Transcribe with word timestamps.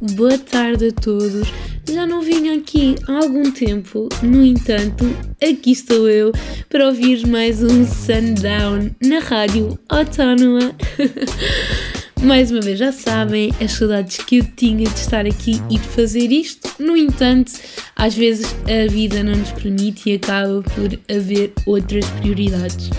boa 0.00 0.38
tarde 0.38 0.88
a 0.88 0.92
todos. 0.92 1.52
Já 1.88 2.06
não 2.06 2.22
vim 2.22 2.56
aqui 2.56 2.96
há 3.06 3.18
algum 3.18 3.50
tempo, 3.50 4.08
no 4.22 4.44
entanto, 4.44 5.04
aqui 5.42 5.72
estou 5.72 6.08
eu 6.08 6.32
para 6.68 6.86
ouvir 6.86 7.26
mais 7.26 7.62
um 7.62 7.84
Sundown 7.84 8.90
na 9.02 9.18
rádio 9.18 9.78
autónoma. 9.88 10.74
mais 12.22 12.50
uma 12.50 12.60
vez, 12.60 12.78
já 12.78 12.92
sabem 12.92 13.50
as 13.60 13.72
saudades 13.72 14.18
que 14.18 14.38
eu 14.38 14.44
tinha 14.56 14.88
de 14.88 14.98
estar 14.98 15.26
aqui 15.26 15.60
e 15.70 15.78
de 15.78 15.88
fazer 15.88 16.30
isto. 16.30 16.70
No 16.78 16.96
entanto, 16.96 17.52
às 17.96 18.14
vezes 18.14 18.54
a 18.64 18.90
vida 18.90 19.22
não 19.22 19.36
nos 19.36 19.52
permite 19.52 20.10
e 20.10 20.14
acaba 20.14 20.62
por 20.62 21.14
haver 21.14 21.52
outras 21.66 22.06
prioridades. 22.20 22.90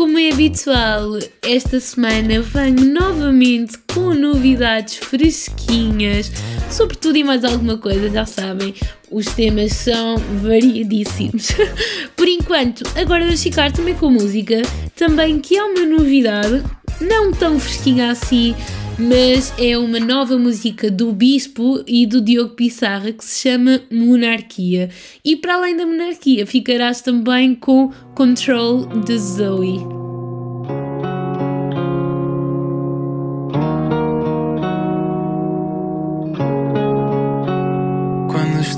Como 0.00 0.18
é 0.18 0.32
habitual, 0.32 1.18
esta 1.42 1.78
semana 1.78 2.40
venho 2.40 2.86
novamente 2.86 3.76
com 3.92 4.14
novidades 4.14 4.96
fresquinhas 4.96 6.32
sobre 6.70 6.96
tudo 6.96 7.18
e 7.18 7.22
mais 7.22 7.44
alguma 7.44 7.76
coisa, 7.76 8.08
já 8.08 8.24
sabem, 8.24 8.74
os 9.10 9.26
temas 9.26 9.72
são 9.74 10.16
variadíssimos. 10.42 11.48
Por 12.16 12.26
enquanto, 12.26 12.82
agora 12.98 13.26
vamos 13.26 13.42
ficar 13.42 13.72
também 13.72 13.94
com 13.94 14.08
música, 14.08 14.62
também 14.96 15.38
que 15.38 15.58
é 15.58 15.62
uma 15.62 15.84
novidade, 15.84 16.64
não 16.98 17.30
tão 17.30 17.60
fresquinha 17.60 18.10
assim, 18.10 18.56
mas 19.00 19.52
é 19.58 19.78
uma 19.78 19.98
nova 19.98 20.36
música 20.36 20.90
do 20.90 21.12
Bispo 21.12 21.82
e 21.86 22.06
do 22.06 22.20
Diogo 22.20 22.54
Pissarra 22.54 23.12
que 23.12 23.24
se 23.24 23.48
chama 23.48 23.80
Monarquia. 23.90 24.90
E 25.24 25.36
para 25.36 25.54
além 25.54 25.76
da 25.76 25.86
monarquia, 25.86 26.46
ficarás 26.46 27.00
também 27.00 27.54
com 27.54 27.90
Control 28.14 28.86
de 29.04 29.18
Zoe. 29.18 30.00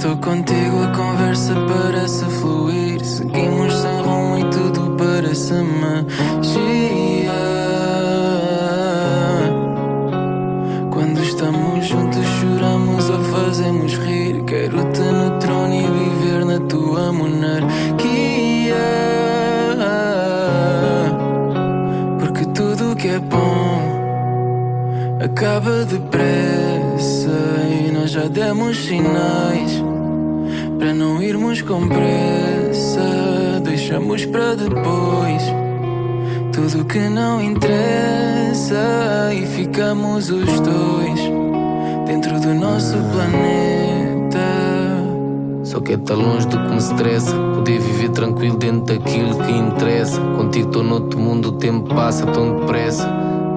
Estou 0.02 0.16
contigo, 0.16 0.82
a 0.82 0.96
conversa 0.96 1.54
parece 1.54 2.24
fluir. 2.24 3.04
Seguimos 3.04 3.72
sem 3.72 4.00
rumo 4.00 4.36
e 4.36 4.50
tudo 4.50 4.96
parece 4.96 5.54
magia. 5.54 6.81
Que 23.02 23.08
é 23.08 23.18
bom 23.18 23.82
acaba 25.24 25.84
depressa. 25.84 27.32
E 27.68 27.90
nós 27.90 28.12
já 28.12 28.28
demos 28.28 28.76
sinais 28.76 29.82
para 30.78 30.94
não 30.94 31.20
irmos 31.20 31.60
com 31.62 31.88
pressa. 31.88 33.00
Deixamos 33.64 34.24
para 34.26 34.54
depois 34.54 35.42
tudo 36.52 36.84
que 36.84 37.00
não 37.08 37.42
interessa 37.42 38.76
e 39.34 39.46
ficamos 39.46 40.30
os 40.30 40.60
dois 40.60 41.20
dentro 42.06 42.38
do 42.38 42.54
nosso 42.54 42.96
planeta. 43.10 43.71
Só 45.72 45.80
que 45.80 45.94
é 45.94 46.14
longe 46.14 46.46
do 46.48 46.58
que 46.58 46.68
me 46.68 46.76
estressa. 46.76 47.34
Poder 47.34 47.80
viver 47.80 48.10
tranquilo 48.10 48.58
dentro 48.58 48.94
daquilo 48.94 49.38
que 49.38 49.50
interessa. 49.50 50.20
Contigo 50.20 50.66
estou 50.66 50.84
noutro 50.84 51.18
mundo, 51.18 51.48
o 51.48 51.52
tempo 51.52 51.94
passa 51.94 52.26
tão 52.26 52.56
depressa. 52.56 53.08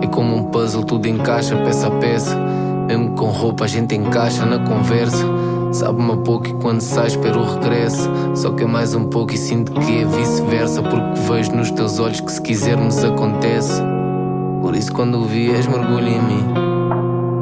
É 0.02 0.08
como 0.08 0.34
um 0.34 0.44
puzzle, 0.46 0.86
tudo 0.86 1.10
encaixa 1.10 1.58
peça 1.58 1.88
a 1.88 1.92
peça. 1.92 2.40
Mesmo 2.88 3.16
com 3.16 3.25
roupa, 3.25 3.66
a 3.66 3.68
gente 3.68 3.96
encaixa 3.96 4.46
na 4.46 4.59
conversa. 4.59 5.25
Sabe-me 5.74 6.14
a 6.14 6.18
pouco 6.18 6.48
e 6.48 6.54
quando 6.54 6.80
sai 6.80 7.08
espero 7.08 7.42
o 7.42 7.54
regresso 7.56 8.09
Só 8.34 8.52
que 8.52 8.64
é 8.64 8.68
mais 8.68 8.96
um 8.96 9.09
pouco 9.09 9.34
e 9.34 9.38
sinto 9.38 9.74
que 9.74 10.04
é 10.04 10.06
vice-versa 10.06 10.81
Porque 10.81 11.20
vejo 11.28 11.52
nos 11.52 11.70
teus 11.72 12.00
olhos 12.00 12.22
que 12.22 12.31
se 12.31 12.42
quisermos 12.42 13.04
acontece 13.04 13.81
Por 14.62 14.74
isso 14.74 14.94
quando 14.94 15.25
vies 15.25 15.68
mergulha 15.68 16.12
em 16.12 16.22
mim 16.22 16.46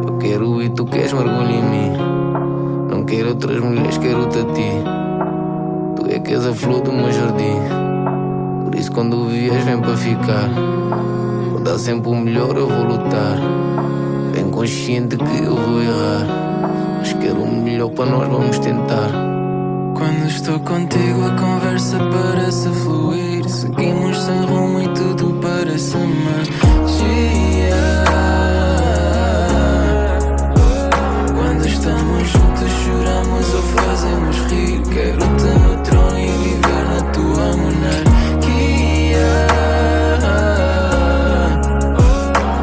Eu 0.07 0.17
quero 0.17 0.63
e 0.63 0.69
tu 0.69 0.83
queres 0.83 1.13
mergulho 1.13 1.51
em 1.51 1.61
mim 1.61 2.12
Não 2.93 3.03
quero 3.05 3.29
outras 3.29 3.59
mulheres, 3.59 3.97
quero-te 3.97 4.37
a 4.37 4.43
ti 4.53 4.71
Tu 5.95 6.11
é 6.11 6.19
que 6.19 6.33
és 6.33 6.45
a 6.45 6.53
flor 6.53 6.81
do 6.81 6.91
meu 6.91 7.11
jardim 7.11 7.57
Por 8.65 8.75
isso 8.75 8.91
quando 8.91 9.25
vies 9.29 9.63
vem 9.65 9.79
para 9.79 9.97
ficar 9.97 10.49
Vou 11.51 11.59
dar 11.59 11.79
sempre 11.79 12.11
o 12.11 12.15
melhor, 12.15 12.55
eu 12.55 12.67
vou 12.67 12.83
lutar 12.85 13.37
Bem 14.33 14.49
consciente 14.51 15.17
que 15.17 15.43
eu 15.43 15.55
vou 15.55 15.81
errar 15.81 16.43
mas 17.03 17.11
quero 17.11 17.41
o 17.41 17.61
melhor 17.61 17.89
para 17.89 18.05
nós, 18.05 18.29
vamos 18.29 18.59
tentar. 18.59 19.11
Quando 19.93 20.25
estou 20.25 20.57
contigo, 20.61 21.25
a 21.25 21.35
conversa 21.35 21.97
parece 21.99 22.69
fluir. 22.69 23.43
Seguimos 23.49 24.17
sem 24.19 24.45
rumo 24.45 24.79
e 24.79 24.87
tudo 24.87 25.37
parece 25.41 25.97
magia. 25.97 27.72
Fazemos 34.13 34.37
rir. 34.51 34.81
Quero-te 34.91 35.45
no 35.59 35.77
trono 35.83 36.19
e 36.19 36.27
viver 36.27 36.85
na 36.89 37.01
tua 37.11 37.57
monarquia. 37.57 39.27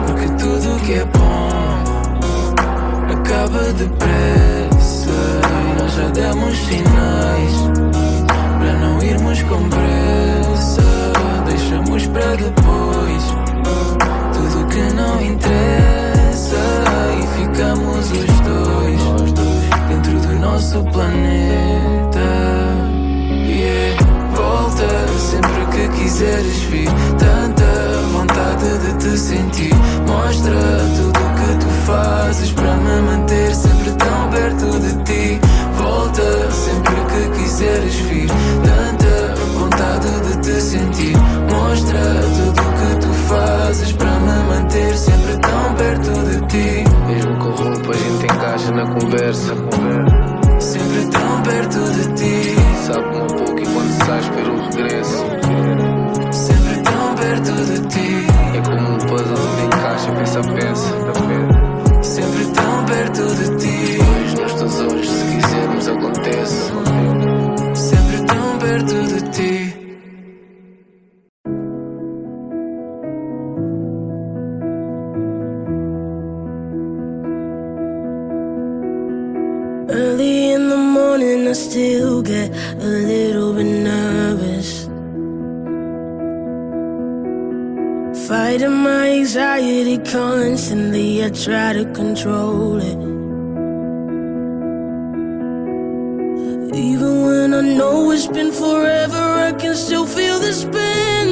Porque 0.07 0.27
tudo 0.39 0.81
que 0.85 0.93
é 0.95 1.05
bom 1.05 1.49
acaba 3.13 3.73
depressa. 3.73 5.11
E 5.11 5.83
nós 5.83 5.93
já 5.95 6.09
demos 6.09 6.57
sinais 6.59 7.55
para 8.59 8.73
não 8.79 9.03
irmos 9.03 9.43
com 9.43 9.69
pressa. 9.69 10.83
Deixamos 11.47 12.07
para 12.07 12.37
depois 12.37 13.23
tudo 14.33 14.67
que 14.69 14.95
não 14.95 15.21
interessa. 15.21 16.57
E 17.19 17.27
ficamos 17.41 18.11
os 18.13 18.41
dois 18.41 19.50
dentro 19.91 20.21
do 20.21 20.35
nosso 20.39 20.83
planeta. 20.85 22.21
Yeah. 23.47 23.97
Volta 24.35 24.87
sempre 25.19 25.67
que 25.73 25.89
quiseres 25.99 26.63
vir. 26.71 26.89
Tanta 27.19 27.71
vontade 28.13 28.79
de 28.79 28.93
te 28.99 29.19
sentir. 29.19 29.75
Mostra 30.07 30.53
tudo 30.97 31.19
o 31.19 31.35
que 31.35 31.65
tu 31.65 31.71
fazes 31.87 32.53
para 32.53 32.77
me 32.77 33.03
manter 33.03 33.55
sempre 33.55 33.91
tão 33.93 34.31
perto 34.31 34.79
de 34.79 34.93
ti. 35.05 35.41
Volta 35.77 36.51
sempre 36.53 36.95
que 37.11 37.41
quiseres 37.41 37.95
vir. 37.95 38.29
Tanta 38.63 39.35
vontade 39.59 40.09
de 40.21 40.37
te 40.39 40.61
sentir. 40.61 41.17
Mostra 41.51 42.01
tudo 42.37 42.61
o 42.61 42.73
que 42.79 43.07
tu 43.07 43.13
fazes 43.29 43.93
para 43.93 44.10
na 48.81 48.95
conversa. 48.95 49.55
Sempre 50.59 51.07
tão 51.11 51.43
perto 51.43 51.79
de 51.93 52.15
ti. 52.15 52.57
Sabe-me 52.87 53.17
um 53.17 53.27
pouco 53.27 53.61
e 53.61 53.67
quando 53.67 54.05
sai 54.07 54.21
espero 54.21 54.55
o 54.55 54.63
regresso. 54.63 55.25
Sempre 56.33 56.83
tão 56.83 57.15
perto 57.15 57.53
de 57.53 57.89
ti. 57.89 58.27
É 58.57 58.61
como 58.63 58.95
um 58.95 58.99
puzzle, 58.99 59.37
tudo 59.37 59.67
encaixa 59.67 60.13
peça 60.13 60.41
a 60.41 60.55
peça. 60.55 61.20
Try 91.45 91.73
to 91.73 91.87
control 91.93 92.77
it. 92.77 93.01
Even 96.77 97.13
when 97.25 97.55
I 97.55 97.63
know 97.63 98.11
it's 98.11 98.27
been 98.27 98.53
forever, 98.53 99.25
I 99.49 99.53
can 99.53 99.75
still 99.75 100.05
feel 100.05 100.39
the 100.39 100.53
spin. 100.53 101.29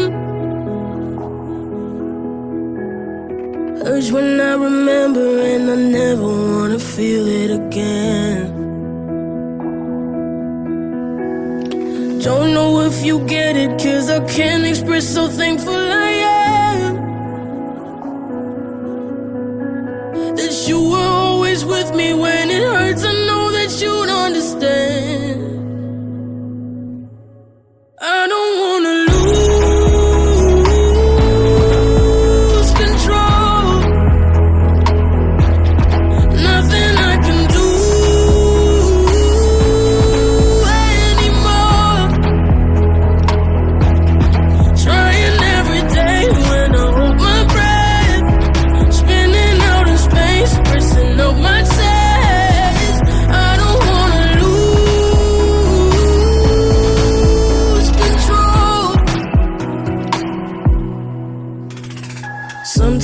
Urge 3.84 4.10
when 4.10 4.40
I 4.40 4.54
remember, 4.54 5.26
and 5.52 5.70
I 5.70 5.76
never 5.76 6.22
wanna 6.22 6.78
feel 6.78 7.26
it 7.26 7.50
again. 7.50 8.46
Don't 12.22 12.54
know 12.54 12.80
if 12.80 13.04
you 13.04 13.20
get 13.26 13.56
it, 13.56 13.72
cause 13.82 14.08
I 14.08 14.20
can't 14.36 14.64
express 14.64 15.06
so 15.06 15.28
thankful 15.28 15.77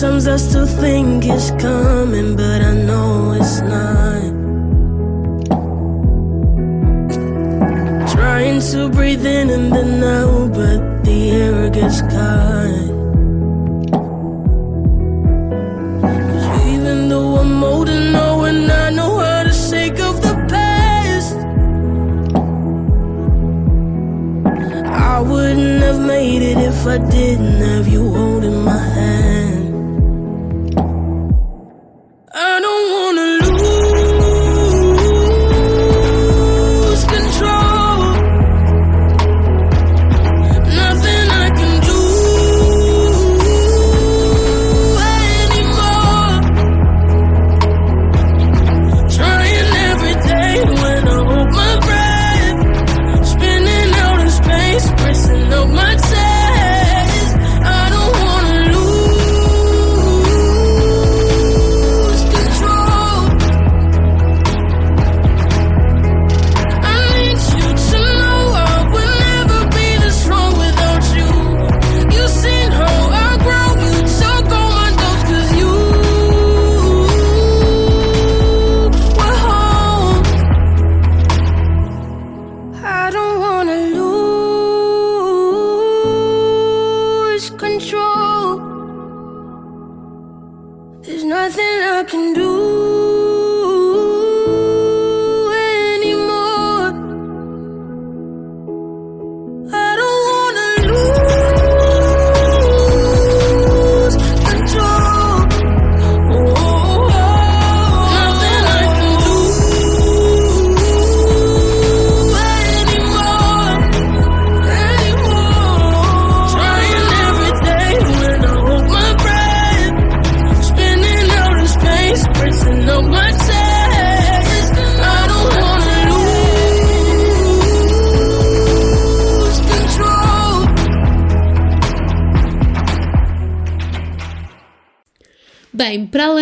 Sometimes 0.05 0.29
I 0.29 0.37
still 0.37 0.67
think 0.67 1.25
it's 1.25 1.51
coming, 1.53 2.37
but 2.37 2.61
I 2.61 2.75
know 2.75 3.33
it's 3.41 3.63
not. 3.63 4.23
Trying 8.13 8.61
to 8.71 8.91
breathe 8.91 9.25
in 9.25 9.49
and 9.49 9.73
then 9.73 10.05
out, 10.05 10.53
but 10.53 11.05
the 11.05 11.31
air 11.31 11.71
gets 11.71 12.03
caught. 12.03 12.85
'Cause 16.03 16.49
even 16.75 17.09
though 17.09 17.37
I'm 17.43 17.65
old 17.65 17.89
and 17.89 18.13
know 18.13 18.45
and 18.45 18.71
I 18.71 18.91
know 18.91 19.13
how 19.25 19.43
to 19.45 19.55
shake 19.55 19.99
off 20.07 20.21
the 20.21 20.37
past, 20.53 21.37
I 25.15 25.17
wouldn't 25.31 25.83
have 25.83 26.01
made 26.15 26.43
it 26.43 26.59
if 26.59 26.87
I 26.87 26.99
didn't 26.99 27.63
have 27.71 27.89
you 27.89 28.04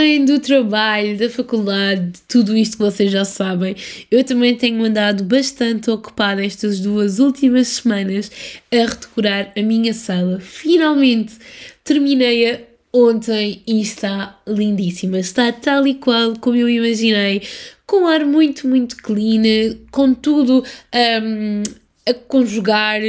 Além 0.03 0.25
do 0.25 0.41
trabalho, 0.41 1.17
da 1.17 1.31
faculdade, 1.31 2.11
de 2.11 2.23
tudo 2.23 2.57
isto 2.57 2.77
que 2.77 2.83
vocês 2.83 3.09
já 3.09 3.25
sabem, 3.25 3.77
eu 4.11 4.25
também 4.25 4.57
tenho 4.57 4.85
andado 4.85 5.23
bastante 5.23 5.89
ocupada 5.93 6.45
estas 6.45 6.81
duas 6.81 7.21
últimas 7.21 7.69
semanas 7.69 8.29
a 8.73 8.79
redecorar 8.79 9.53
a 9.57 9.63
minha 9.63 9.95
sala. 9.95 10.41
Finalmente 10.41 11.35
terminei-a 11.85 12.59
ontem 12.93 13.63
e 13.65 13.81
está 13.81 14.41
lindíssima. 14.45 15.21
Está 15.21 15.53
tal 15.53 15.87
e 15.87 15.95
qual 15.95 16.37
como 16.41 16.57
eu 16.57 16.69
imaginei, 16.69 17.43
com 17.87 17.99
um 17.99 18.07
ar 18.09 18.27
muito, 18.27 18.67
muito 18.67 18.97
clean, 18.97 19.77
com 19.93 20.15
tudo 20.15 20.65
hum, 20.93 21.63
a 22.05 22.13
conjugar 22.13 23.01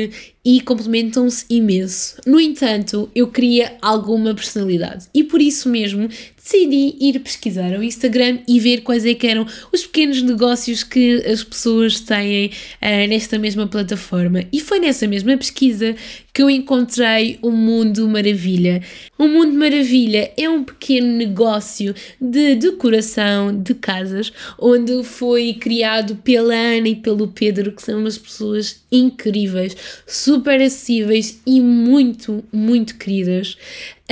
e 0.45 0.61
complementam-se 0.61 1.45
imenso. 1.49 2.17
No 2.25 2.39
entanto, 2.39 3.09
eu 3.15 3.27
queria 3.27 3.77
alguma 3.81 4.35
personalidade 4.35 5.07
e 5.13 5.23
por 5.23 5.41
isso 5.41 5.69
mesmo 5.69 6.07
decidi 6.43 6.97
ir 6.99 7.19
pesquisar 7.19 7.73
ao 7.73 7.81
Instagram 7.81 8.39
e 8.45 8.59
ver 8.59 8.81
quais 8.81 9.05
é 9.05 9.13
que 9.13 9.25
eram 9.25 9.47
os 9.71 9.85
pequenos 9.85 10.21
negócios 10.21 10.83
que 10.83 11.23
as 11.25 11.41
pessoas 11.41 12.01
têm 12.01 12.51
ah, 12.81 13.07
nesta 13.07 13.39
mesma 13.39 13.65
plataforma. 13.65 14.43
E 14.51 14.59
foi 14.59 14.79
nessa 14.79 15.07
mesma 15.07 15.37
pesquisa 15.37 15.95
que 16.33 16.41
eu 16.41 16.49
encontrei 16.49 17.37
o 17.41 17.51
Mundo 17.51 18.07
Maravilha. 18.09 18.81
O 19.17 19.27
Mundo 19.27 19.53
Maravilha 19.53 20.31
é 20.35 20.49
um 20.49 20.63
pequeno 20.63 21.07
negócio 21.15 21.93
de 22.19 22.55
decoração 22.55 23.55
de 23.55 23.75
casas, 23.75 24.33
onde 24.59 25.03
foi 25.03 25.53
criado 25.53 26.15
pela 26.17 26.53
Ana 26.53 26.89
e 26.89 26.95
pelo 26.95 27.27
Pedro, 27.27 27.71
que 27.71 27.83
são 27.83 27.99
umas 27.99 28.17
pessoas 28.17 28.83
incríveis, 28.91 29.77
super 30.07 30.59
acessíveis 30.59 31.39
e 31.45 31.61
muito, 31.61 32.43
muito 32.51 32.97
queridas. 32.97 33.55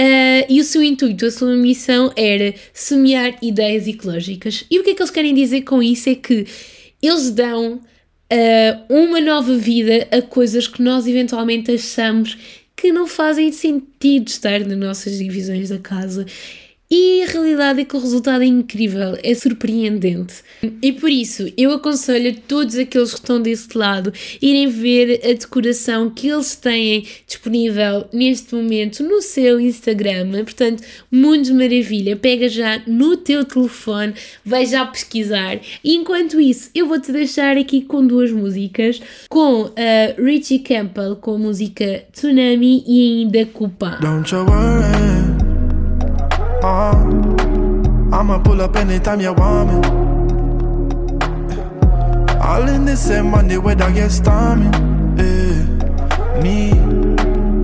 Ah, 0.04 0.48
e 0.50 0.60
o 0.60 0.64
seu 0.64 0.82
intuito, 0.82 1.28
a 1.28 1.32
sua 1.32 1.56
missão 1.56 2.12
era 2.16 2.56
semear 2.74 3.38
ideias 3.40 3.88
ecológicas. 3.88 4.66
E 4.72 4.80
o 4.80 4.84
que 4.84 4.90
é 4.90 4.96
que 4.96 5.02
eles 5.04 5.12
querem 5.12 5.32
dizer 5.32 5.62
com 5.62 5.82
isso? 5.84 6.10
É 6.10 6.16
que 6.16 6.48
eles 7.00 7.30
dão 7.30 7.80
ah, 8.32 8.82
uma 8.90 9.22
nova 9.22 9.56
vida 9.56 10.08
a 10.10 10.20
coisas 10.20 10.68
que 10.68 10.82
nós 10.82 11.06
eventualmente 11.06 11.70
achamos 11.72 12.36
que 12.76 12.92
não 12.92 13.06
fazem 13.06 13.52
sentido 13.52 14.28
estar 14.28 14.62
nas 14.62 14.76
nossas 14.76 15.20
divisões 15.20 15.70
da 15.70 15.78
casa. 15.78 16.26
E 16.92 17.24
a 17.24 17.28
realidade 17.28 17.80
é 17.80 17.86
que 17.86 17.96
o 17.96 18.00
resultado 18.00 18.44
é 18.44 18.48
incrível, 18.48 19.18
é 19.24 19.34
surpreendente. 19.34 20.36
E 20.82 20.92
por 20.92 21.10
isso 21.10 21.48
eu 21.58 21.72
aconselho 21.72 22.32
a 22.32 22.36
todos 22.46 22.76
aqueles 22.76 23.12
que 23.12 23.20
estão 23.20 23.42
desse 23.42 23.78
lado 23.78 24.12
irem 24.42 24.68
ver 24.68 25.22
a 25.24 25.30
decoração 25.30 26.10
que 26.10 26.28
eles 26.28 26.54
têm 26.56 27.08
disponível 27.26 28.06
neste 28.12 28.54
momento 28.54 29.04
no 29.04 29.22
seu 29.22 29.58
Instagram. 29.58 30.44
Portanto, 30.44 30.84
Mundo 31.10 31.54
Maravilha, 31.54 32.18
pega 32.18 32.50
já 32.50 32.82
no 32.86 33.16
teu 33.16 33.46
telefone, 33.46 34.14
vai 34.44 34.66
já 34.66 34.86
pesquisar. 34.86 35.60
E 35.82 35.96
enquanto 35.96 36.42
isso, 36.42 36.70
eu 36.76 36.88
vou-te 36.88 37.14
deixar 37.14 37.56
aqui 37.56 37.82
com 37.82 38.06
duas 38.06 38.32
músicas, 38.32 39.02
com 39.30 39.72
a 39.78 40.22
Richie 40.22 40.60
Campbell 40.60 41.16
com 41.16 41.36
a 41.36 41.38
música 41.38 42.04
Tsunami 42.12 42.84
e 42.86 43.22
ainda 43.22 43.46
Cupa. 43.46 43.98
Don't 44.02 44.30
you 44.34 44.46
worry. 44.46 45.31
Uh, 46.64 46.94
I'ma 48.12 48.40
pull 48.44 48.62
up 48.62 48.76
anytime 48.76 49.20
you 49.20 49.34
want 49.34 49.70
me. 49.70 49.90
All 52.40 52.68
in 52.70 52.86
the 52.86 52.96
same 52.96 53.32
money 53.32 53.58
where 53.58 53.82
I 53.82 53.92
get 53.92 54.12
stormy. 54.12 54.66
Yeah. 55.18 56.42
Me, 56.42 56.72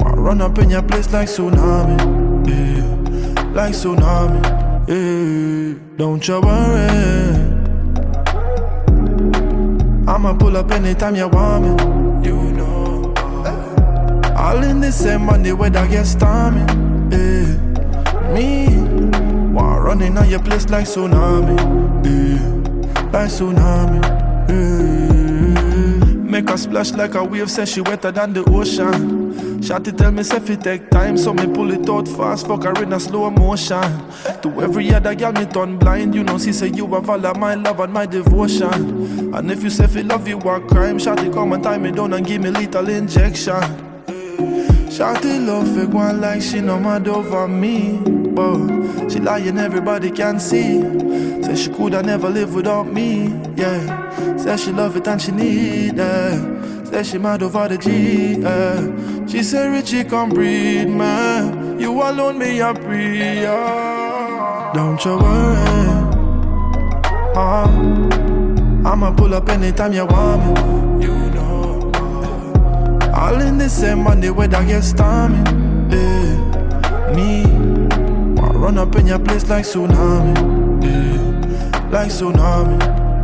I 0.04 0.10
run 0.13 0.42
up 0.42 0.58
in 0.60 0.70
your 0.72 0.82
place 0.82 1.12
like 1.13 1.27
tsunami. 1.27 1.98
Yeah. 2.48 3.51
Like 3.54 3.74
tsunami. 3.74 4.42
Yeah. 4.88 5.77
Don't 5.98 6.27
you 6.27 6.42
worry. 6.42 7.58
I'ma 10.08 10.34
pull 10.39 10.58
up 10.58 10.72
anytime 10.72 11.16
you 11.16 11.27
want 11.27 11.63
me. 11.63 11.70
You 12.27 12.36
know. 12.54 13.13
All 14.36 14.63
in 14.63 14.80
the 14.80 14.92
same 14.92 15.25
money, 15.25 15.51
weather 15.51 15.86
get 15.88 16.06
stormy. 16.06 16.62
Eh, 17.12 17.58
me, 18.34 18.77
running 19.88 20.17
on 20.17 20.29
your 20.29 20.41
place 20.41 20.67
like 20.70 20.86
tsunami. 20.86 21.58
Yeah. 22.03 22.44
Like 23.12 23.29
tsunami. 23.32 24.01
Yeah. 24.50 26.13
Make 26.29 26.50
her 26.50 26.58
splash 26.58 26.91
like 26.91 27.15
a 27.15 27.24
wave, 27.24 27.50
say 27.50 27.63
she 27.65 27.79
wetter 27.79 28.12
than 28.12 28.34
the 28.34 28.44
ocean. 28.50 29.34
Shotty 29.62 29.98
tell 29.98 30.12
me 30.12 30.22
if 30.22 30.50
it 30.50 30.62
take 30.62 30.89
time, 30.89 31.17
so 31.17 31.34
me 31.34 31.48
pull 31.48 31.72
it 31.72 31.89
out 31.89 32.06
fast, 32.08 32.48
fuck 32.48 32.63
her 32.63 32.84
in 32.84 32.91
a 32.91 33.00
slow 33.00 33.29
motion. 33.29 33.82
To 34.41 34.62
every 34.62 34.94
other 34.94 35.15
girl 35.15 35.32
me 35.32 35.46
turn 35.46 35.77
blind, 35.79 36.13
you 36.13 36.24
know, 36.24 36.38
she 36.38 36.51
say 36.51 36.67
you 36.67 36.86
have 36.88 37.10
all 37.10 37.25
of 37.25 37.38
my 37.38 37.56
love 37.56 37.79
and 37.79 37.94
my 37.94 38.06
devotion. 38.06 39.34
And 39.34 39.50
if 39.50 39.63
you 39.63 39.70
say 39.70 39.88
fi 39.88 40.01
love 40.01 40.27
you 40.27 40.38
a 40.38 40.60
crime, 40.67 40.98
Shotty 41.00 41.32
come 41.34 41.53
and 41.53 41.63
tie 41.63 41.77
me 41.77 41.91
down 41.91 42.12
and 42.13 42.25
give 42.25 42.41
me 42.41 42.50
little 42.50 42.89
injection. 42.89 43.53
Eh, 44.10 44.91
Shotty 44.91 45.46
love 45.48 45.74
fake 45.74 45.94
one 45.94 46.20
like 46.20 46.41
she 46.41 46.60
no 46.60 46.77
mad 46.77 47.08
over 47.08 47.48
me, 47.48 48.00
but 48.38 49.10
she 49.10 49.20
lying 49.20 49.58
everybody 49.58 50.12
can 50.12 50.39
see. 50.39 50.79
Say 51.41 51.56
she 51.56 51.70
coulda 51.72 52.03
never 52.03 52.29
live 52.29 52.53
without 52.53 52.86
me, 52.86 53.29
yeah. 53.56 54.38
Say 54.38 54.58
she 54.58 54.72
love 54.72 54.96
it 54.96 55.08
and 55.08 55.20
she 55.20 55.32
need 55.32 55.98
it. 55.98 56.88
Say 56.88 57.03
she 57.03 57.17
mad 57.17 57.41
over 57.41 57.67
the 57.67 57.77
G, 57.79 58.38
yeah. 58.38 59.25
She 59.25 59.41
say 59.41 59.67
Richie 59.67 60.03
come 60.03 60.29
breathe, 60.29 60.88
man. 60.88 61.79
You 61.79 61.91
alone 61.94 62.38
me 62.38 62.60
a 62.60 62.75
pray, 62.75 63.41
yeah. 63.41 64.72
Don't 64.75 65.03
you 65.03 65.17
worry, 65.17 65.58
uh, 67.36 67.67
I'ma 68.86 69.15
pull 69.15 69.34
up 69.34 69.50
anytime 69.50 69.94
you 69.94 70.06
want 70.06 70.46
me. 70.46 71.06
You 71.08 71.15
know. 71.32 71.91
All 73.15 73.41
in 73.41 73.58
the 73.58 73.67
same 73.67 74.03
money, 74.03 74.29
weather 74.29 74.63
get 74.63 74.84
stormy. 74.84 75.38
Yeah. 75.89 76.48
Me, 77.15 77.29
wanna 77.32 77.47
run 78.68 78.78
up 78.78 78.96
in 78.98 79.08
your 79.08 79.20
place 79.20 79.48
like 79.48 79.66
tsunami. 79.66 80.36
Like 81.90 82.12
tsunami. 82.12 82.78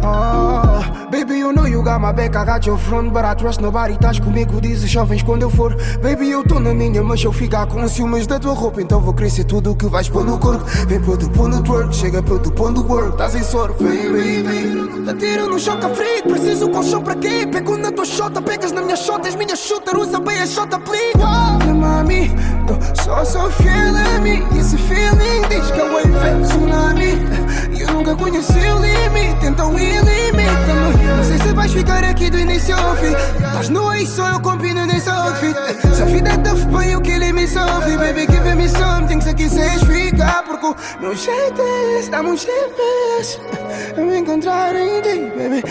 Ah, 0.06 1.08
baby, 1.12 1.38
you 1.38 1.52
know 1.52 1.66
you 1.66 1.84
got 1.84 2.00
my 2.00 2.14
back, 2.14 2.36
I 2.36 2.46
got 2.46 2.66
your 2.66 2.78
front 2.78 3.14
But 3.14 3.24
I 3.24 3.36
trust 3.36 3.62
nobody, 3.62 3.94
estás 3.94 4.20
comigo, 4.20 4.60
dizes 4.60 4.90
jovens 4.90 5.22
quando 5.24 5.44
eu 5.44 5.50
for. 5.50 5.76
Baby, 6.02 6.30
eu 6.30 6.44
tô 6.44 6.60
na 6.60 6.74
minha, 6.74 7.04
mas 7.04 7.24
eu 7.24 7.32
ficar 7.32 7.66
com 7.68 7.88
ciúmes 7.88 8.28
da 8.28 8.40
tua 8.40 8.54
roupa 8.54 8.82
Então 8.82 9.02
vou 9.02 9.14
crescer 9.14 9.44
tudo 9.46 9.72
o 9.72 9.76
que 9.76 9.86
vais 9.88 10.10
pôr 10.10 10.26
no 10.26 10.38
corpo. 10.38 10.66
Vem 10.88 11.02
pro 11.02 11.18
teu 11.18 11.30
ponto 11.30 11.62
twerk, 11.64 11.94
chega 11.96 12.24
pro 12.24 12.40
teu 12.40 12.52
ponto 12.52 12.82
work. 12.86 13.12
Estás 13.12 13.36
em 13.36 13.44
surf, 13.44 13.82
baby, 13.84 14.44
baby 14.44 15.10
Atiro 15.10 15.50
no 15.50 15.60
choca 15.60 15.90
frio, 15.90 16.24
preciso 16.24 16.70
colchão 16.70 17.02
pra 17.02 17.16
quê? 17.16 17.48
Pego 17.52 17.78
na 17.78 17.92
tua 17.92 18.06
shota, 18.06 18.42
pegas 18.42 18.72
na 18.72 18.82
minha 18.82 18.96
shota 18.96 19.28
És 19.28 19.36
minha 19.36 19.56
shooter, 19.56 19.98
usa 19.98 20.20
bem 20.20 20.40
a 20.40 20.48
shota, 20.48 20.80
please 20.80 21.14
mami, 22.04 22.32
eu 22.68 23.04
só 23.04 23.26
sou 23.26 23.50
fiel 23.52 23.96
a 23.96 24.20
mim 24.20 24.46
E 24.54 24.60
esse 24.60 24.78
feeling. 24.78 25.42
Diz 25.50 25.72
que 25.72 25.80
é 25.80 26.42
tsunami. 26.42 27.14
Eu 27.80 27.94
nunca 27.94 28.16
conheci 28.16 28.60
o 28.60 28.80
limite, 28.80 29.46
então 29.46 29.78
ilimita-me. 29.78 31.06
Não 31.18 31.24
sei 31.24 31.38
se 31.40 31.54
vais 31.54 31.72
ficar 31.72 32.04
aqui 32.04 32.30
do 32.30 32.40
início 32.40 32.76
ao 32.76 32.96
fim. 32.96 33.14
Estás 33.36 33.70
no 33.70 33.90
aí, 33.90 34.06
só 34.06 34.30
eu 34.30 34.40
combino 34.42 34.86
nesse 34.86 35.10
outfit 35.10 35.56
Se 35.94 36.02
a 36.02 36.06
vida 36.06 36.30
é 36.30 36.38
tough, 36.38 36.66
põe 36.72 36.96
o 36.96 37.02
que 37.02 37.18
me 37.34 37.48
sofre. 37.48 37.98
Baby, 37.98 38.28
give 38.30 38.56
me 38.56 38.68
something, 38.68 39.22
se 39.22 39.34
quiseres 39.34 39.84
ficar 39.84 40.44
Porque 40.44 40.66
o 40.66 40.76
meu 41.00 41.16
jeito 41.16 41.62
é 41.62 42.00
esse, 42.00 42.10
dá-me 42.10 42.30
um 42.30 42.38
GPS 42.38 43.40
me 43.98 44.18
encontrar 44.18 44.75
em 44.75 45.01
ti, 45.01 45.32
baby 45.36 45.63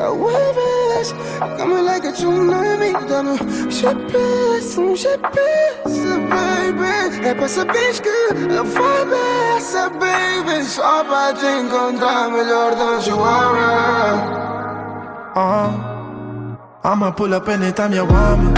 a 0.00 0.12
wave 0.12 1.14
Come 1.58 1.82
like 1.82 2.06
a 2.06 2.12
tsunami 2.12 2.92
Dá-me 3.08 3.30
um 3.30 3.70
GPS, 3.70 4.78
um 4.78 4.96
GPS, 4.96 5.94
baby 6.28 7.26
É 7.26 7.34
pra 7.34 7.48
saberes 7.48 8.00
que 8.00 8.08
essa, 9.56 9.90
baby 9.90 10.64
Só 10.64 11.04
pra 11.04 11.32
te 11.32 11.46
encontrar 11.46 12.30
melhor, 12.30 12.74
don't 12.74 13.08
you 13.08 13.16
worry 13.16 14.40
Uh, 15.32 15.70
I'ma 16.82 17.12
pull 17.12 17.32
up 17.34 17.48
anytime 17.48 17.92
you 17.94 18.04
want 18.04 18.42
me. 18.42 18.50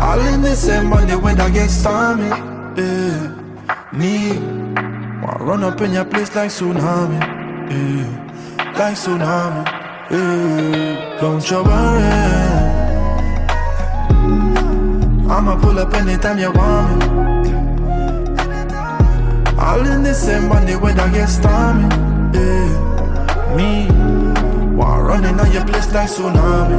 All 0.00 0.18
in 0.20 0.40
the 0.40 0.56
same 0.56 0.88
money 0.88 1.14
when 1.16 1.38
I 1.38 1.50
get 1.50 1.68
stormy. 1.68 2.30
Yeah. 2.76 3.36
Me, 3.92 4.38
wanna 5.26 5.44
run 5.44 5.64
up 5.64 5.80
in 5.80 5.92
your 5.92 6.04
place 6.04 6.34
like 6.34 6.50
tsunami. 6.50 7.18
Yeah. 7.70 8.74
Like 8.78 8.96
tsunami. 8.96 9.64
Yeah. 10.10 11.18
Don't 11.20 11.50
you 11.50 11.62
worry. 11.64 12.86
I'ma 15.28 15.56
pull 15.60 15.78
up 15.78 15.92
anytime 15.94 16.38
you 16.38 16.52
want 16.52 16.98
me. 16.98 17.52
All 19.58 19.84
in 19.86 20.02
the 20.02 20.14
same 20.14 20.48
money 20.48 20.76
when 20.76 20.98
I 21.00 21.12
get 21.12 21.26
stormy. 21.28 21.88
Yeah. 22.32 23.56
Me, 23.56 23.88
wanna 24.76 25.02
running 25.02 25.40
on 25.40 25.50
your 25.52 25.64
place 25.64 25.92
like 25.92 26.08
tsunami. 26.08 26.78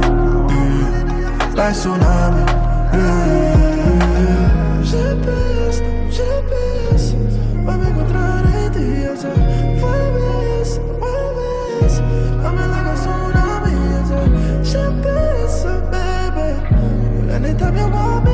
Yeah. 0.50 1.54
Like 1.54 1.74
tsunami. 1.74 2.46
Yeah. 2.94 3.37
Impossible 17.88 18.27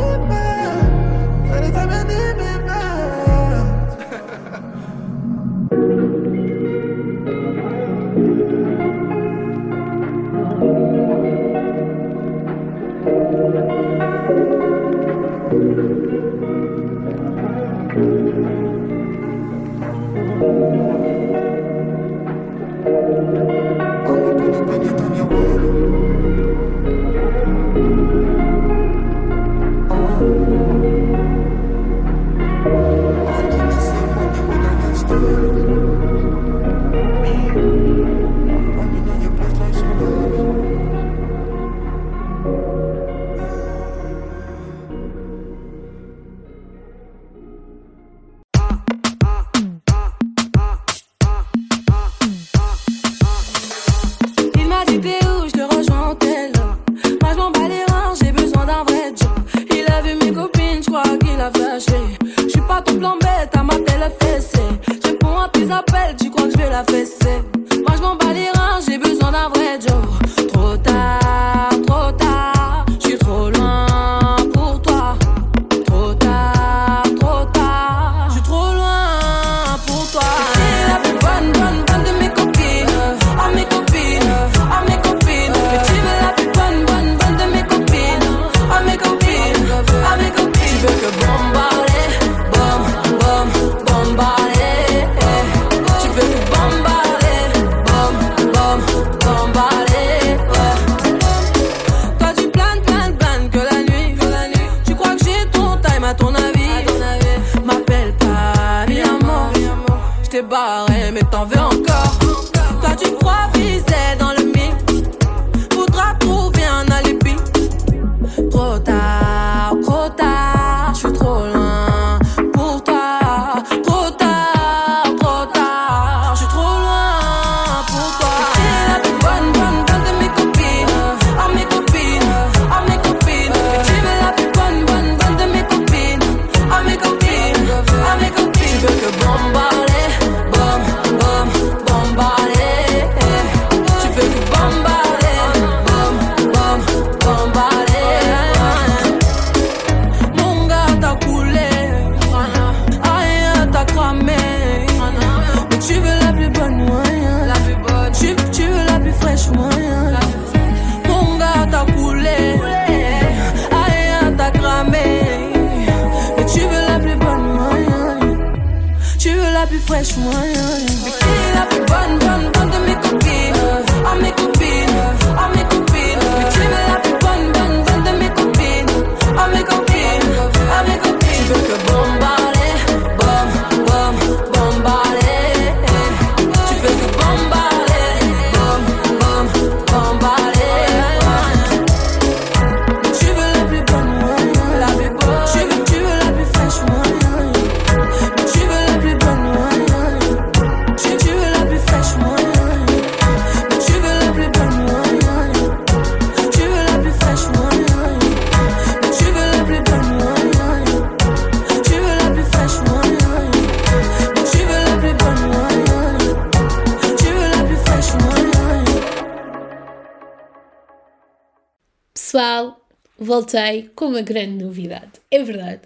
voltei 223.34 223.90
com 223.96 224.06
uma 224.06 224.22
grande 224.22 224.62
novidade. 224.64 225.10
É 225.28 225.42
verdade. 225.42 225.80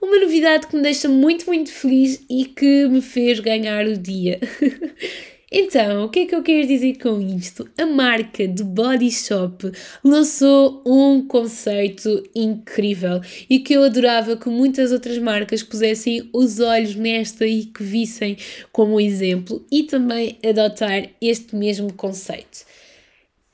Uma 0.00 0.20
novidade 0.20 0.68
que 0.68 0.76
me 0.76 0.82
deixa 0.82 1.08
muito, 1.08 1.46
muito 1.46 1.72
feliz 1.72 2.24
e 2.30 2.44
que 2.44 2.86
me 2.86 3.02
fez 3.02 3.40
ganhar 3.40 3.86
o 3.86 3.96
dia. 3.96 4.38
então, 5.50 6.04
o 6.04 6.08
que 6.08 6.20
é 6.20 6.26
que 6.26 6.34
eu 6.34 6.42
quero 6.44 6.66
dizer 6.66 6.98
com 6.98 7.20
isto? 7.20 7.68
A 7.76 7.86
marca 7.86 8.46
de 8.46 8.62
Body 8.62 9.10
Shop 9.10 9.72
lançou 10.04 10.80
um 10.86 11.26
conceito 11.26 12.22
incrível 12.36 13.20
e 13.50 13.58
que 13.58 13.74
eu 13.74 13.82
adorava 13.82 14.36
que 14.36 14.48
muitas 14.48 14.92
outras 14.92 15.18
marcas 15.18 15.62
pusessem 15.64 16.30
os 16.32 16.60
olhos 16.60 16.94
nesta 16.94 17.44
e 17.44 17.64
que 17.64 17.82
vissem 17.82 18.36
como 18.70 19.00
exemplo 19.00 19.64
e 19.72 19.82
também 19.82 20.38
adotar 20.44 21.08
este 21.20 21.56
mesmo 21.56 21.92
conceito. 21.94 22.64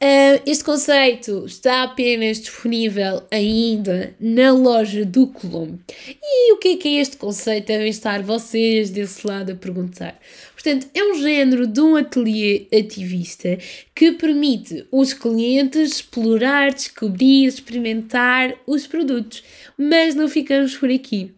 Uh, 0.00 0.40
este 0.46 0.62
conceito 0.62 1.44
está 1.44 1.82
apenas 1.82 2.38
disponível 2.38 3.20
ainda 3.32 4.14
na 4.20 4.52
loja 4.52 5.04
do 5.04 5.26
Colombo. 5.26 5.80
E 6.22 6.52
o 6.52 6.58
que 6.58 6.68
é 6.68 6.76
que 6.76 6.88
é 6.88 7.00
este 7.00 7.16
conceito? 7.16 7.66
Devem 7.66 7.88
estar 7.88 8.22
vocês 8.22 8.90
desse 8.90 9.26
lado 9.26 9.50
a 9.50 9.56
perguntar. 9.56 10.16
Portanto, 10.52 10.86
é 10.94 11.02
um 11.02 11.20
género 11.20 11.66
de 11.66 11.80
um 11.80 11.96
ateliê 11.96 12.68
ativista 12.72 13.58
que 13.92 14.12
permite 14.12 14.86
os 14.92 15.12
clientes 15.12 15.96
explorar, 15.96 16.72
descobrir, 16.72 17.46
experimentar 17.46 18.54
os 18.68 18.86
produtos. 18.86 19.42
Mas 19.76 20.14
não 20.14 20.28
ficamos 20.28 20.76
por 20.76 20.90
aqui. 20.90 21.34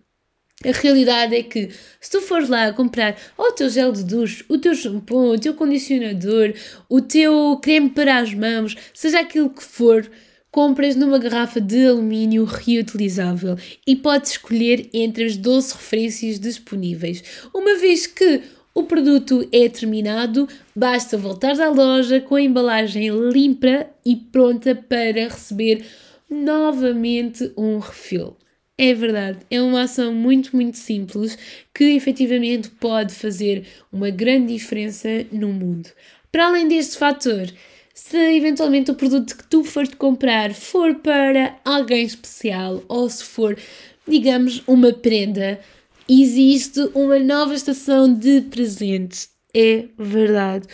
A 0.62 0.72
realidade 0.72 1.34
é 1.34 1.42
que 1.42 1.70
se 1.98 2.10
tu 2.10 2.20
fores 2.20 2.50
lá 2.50 2.70
comprar 2.74 3.16
o 3.38 3.50
teu 3.52 3.70
gel 3.70 3.92
de 3.92 4.04
duche, 4.04 4.44
o 4.46 4.58
teu 4.58 4.74
shampoo, 4.74 5.32
o 5.32 5.38
teu 5.38 5.54
condicionador, 5.54 6.52
o 6.86 7.00
teu 7.00 7.58
creme 7.62 7.88
para 7.88 8.18
as 8.18 8.34
mãos, 8.34 8.76
seja 8.92 9.20
aquilo 9.20 9.48
que 9.48 9.64
for, 9.64 10.06
compras 10.50 10.94
numa 10.96 11.18
garrafa 11.18 11.62
de 11.62 11.86
alumínio 11.86 12.44
reutilizável 12.44 13.56
e 13.86 13.96
podes 13.96 14.32
escolher 14.32 14.90
entre 14.92 15.24
as 15.24 15.34
12 15.38 15.72
referências 15.72 16.38
disponíveis. 16.38 17.24
Uma 17.54 17.78
vez 17.78 18.06
que 18.06 18.42
o 18.74 18.82
produto 18.82 19.48
é 19.50 19.66
terminado, 19.66 20.46
basta 20.76 21.16
voltar 21.16 21.58
à 21.58 21.70
loja 21.70 22.20
com 22.20 22.34
a 22.34 22.42
embalagem 22.42 23.08
limpa 23.30 23.86
e 24.04 24.14
pronta 24.14 24.74
para 24.74 25.26
receber 25.26 25.86
novamente 26.28 27.50
um 27.56 27.78
refill. 27.78 28.36
É 28.82 28.94
verdade, 28.94 29.40
é 29.50 29.60
uma 29.60 29.82
ação 29.82 30.10
muito, 30.10 30.56
muito 30.56 30.78
simples 30.78 31.36
que 31.74 31.84
efetivamente 31.84 32.70
pode 32.70 33.12
fazer 33.12 33.66
uma 33.92 34.08
grande 34.08 34.54
diferença 34.54 35.06
no 35.30 35.48
mundo. 35.48 35.90
Para 36.32 36.46
além 36.46 36.66
deste 36.66 36.96
fator, 36.96 37.46
se 37.92 38.16
eventualmente 38.16 38.90
o 38.90 38.94
produto 38.94 39.36
que 39.36 39.46
tu 39.46 39.62
fores 39.64 39.92
comprar 39.92 40.54
for 40.54 40.94
para 40.94 41.58
alguém 41.62 42.06
especial 42.06 42.82
ou 42.88 43.06
se 43.10 43.22
for, 43.22 43.54
digamos, 44.08 44.62
uma 44.66 44.94
prenda, 44.94 45.60
existe 46.08 46.80
uma 46.94 47.18
nova 47.18 47.52
estação 47.52 48.10
de 48.10 48.40
presentes. 48.40 49.28
É 49.54 49.88
verdade. 49.98 50.66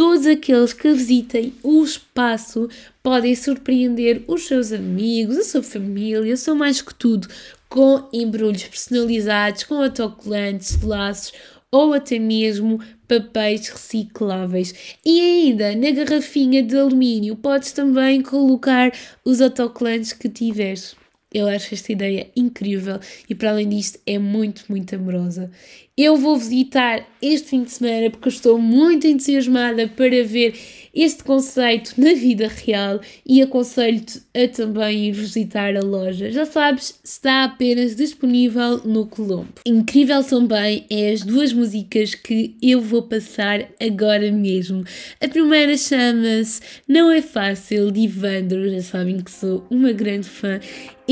Todos 0.00 0.26
aqueles 0.26 0.72
que 0.72 0.90
visitem 0.94 1.52
o 1.62 1.84
espaço 1.84 2.70
podem 3.02 3.34
surpreender 3.34 4.24
os 4.26 4.46
seus 4.46 4.72
amigos, 4.72 5.36
a 5.36 5.44
sua 5.44 5.62
família, 5.62 6.38
são 6.38 6.56
mais 6.56 6.80
que 6.80 6.94
tudo, 6.94 7.28
com 7.68 8.08
embrulhos 8.10 8.62
personalizados, 8.62 9.64
com 9.64 9.74
autocolantes, 9.74 10.82
laços 10.82 11.34
ou 11.70 11.92
até 11.92 12.18
mesmo 12.18 12.80
papéis 13.06 13.68
recicláveis. 13.68 14.74
E 15.04 15.20
ainda 15.20 15.76
na 15.76 15.90
garrafinha 15.90 16.62
de 16.62 16.78
alumínio 16.78 17.36
podes 17.36 17.70
também 17.72 18.22
colocar 18.22 18.90
os 19.22 19.42
autocolantes 19.42 20.14
que 20.14 20.30
tiveres. 20.30 20.96
Eu 21.32 21.46
acho 21.46 21.72
esta 21.72 21.92
ideia 21.92 22.28
incrível 22.34 22.98
e, 23.28 23.34
para 23.34 23.50
além 23.50 23.68
disto, 23.68 24.00
é 24.04 24.18
muito, 24.18 24.64
muito 24.68 24.94
amorosa. 24.96 25.50
Eu 25.96 26.16
vou 26.16 26.36
visitar 26.36 27.06
este 27.22 27.48
fim 27.48 27.62
de 27.62 27.70
semana 27.70 28.10
porque 28.10 28.28
estou 28.28 28.58
muito 28.58 29.06
entusiasmada 29.06 29.86
para 29.86 30.24
ver 30.24 30.54
este 30.94 31.22
conceito 31.24 31.94
na 31.96 32.14
vida 32.14 32.48
real 32.48 33.00
e 33.26 33.40
aconselho-te 33.42 34.22
a 34.34 34.48
também 34.48 35.06
ir 35.06 35.12
visitar 35.12 35.76
a 35.76 35.80
loja. 35.80 36.30
Já 36.30 36.44
sabes, 36.44 36.98
está 37.04 37.44
apenas 37.44 37.94
disponível 37.94 38.78
no 38.84 39.06
Colombo. 39.06 39.54
Incrível 39.66 40.22
também 40.24 40.86
é 40.90 41.12
as 41.12 41.22
duas 41.22 41.52
músicas 41.52 42.14
que 42.14 42.56
eu 42.62 42.80
vou 42.80 43.02
passar 43.02 43.66
agora 43.80 44.30
mesmo. 44.32 44.84
A 45.20 45.28
primeira 45.28 45.76
chama-se 45.76 46.60
Não 46.88 47.10
é 47.10 47.22
Fácil 47.22 47.90
de 47.90 48.00
Ivandro, 48.00 48.68
já 48.70 48.82
sabem 48.82 49.18
que 49.20 49.30
sou 49.30 49.64
uma 49.70 49.92
grande 49.92 50.28
fã. 50.28 50.60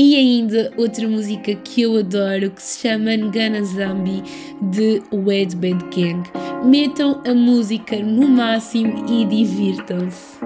E 0.01 0.15
ainda 0.15 0.71
outra 0.77 1.05
música 1.09 1.53
que 1.55 1.81
eu 1.81 1.97
adoro 1.97 2.51
que 2.51 2.63
se 2.63 2.87
chama 2.87 3.17
Ngana 3.17 3.61
Zambi 3.65 4.23
de 4.71 5.01
Wed 5.11 5.57
Bad 5.57 5.83
Gang. 5.93 6.23
Metam 6.63 7.21
a 7.27 7.33
música 7.33 7.97
no 7.97 8.25
máximo 8.29 9.05
e 9.11 9.23
divirtam-se. 9.69 10.39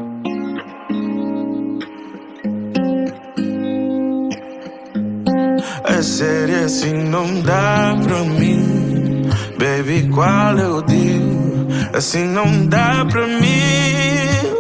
É 5.86 6.02
sério 6.02 6.66
assim 6.66 6.94
não 7.04 7.42
dá 7.42 7.96
pra 8.04 8.24
mim 8.24 9.24
Baby, 9.58 10.10
qual 10.10 10.58
eu 10.58 10.82
digo? 10.82 11.68
Assim 11.94 12.26
não 12.26 12.66
dá 12.68 13.06
pra 13.10 13.28
mim 13.28 13.62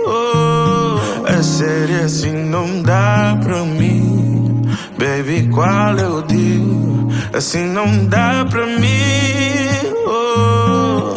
oh. 0.05 1.27
É 1.27 1.41
sério 1.41 2.05
assim 2.05 2.31
não 2.31 2.81
dá 2.81 3.37
pra 3.41 3.63
mim 3.63 4.61
Baby, 4.97 5.49
qual 5.49 5.97
eu 5.97 6.21
digo? 6.23 7.09
Assim 7.33 7.65
não 7.65 8.05
dá 8.05 8.45
pra 8.49 8.65
mim 8.65 9.91
oh. 10.07 11.12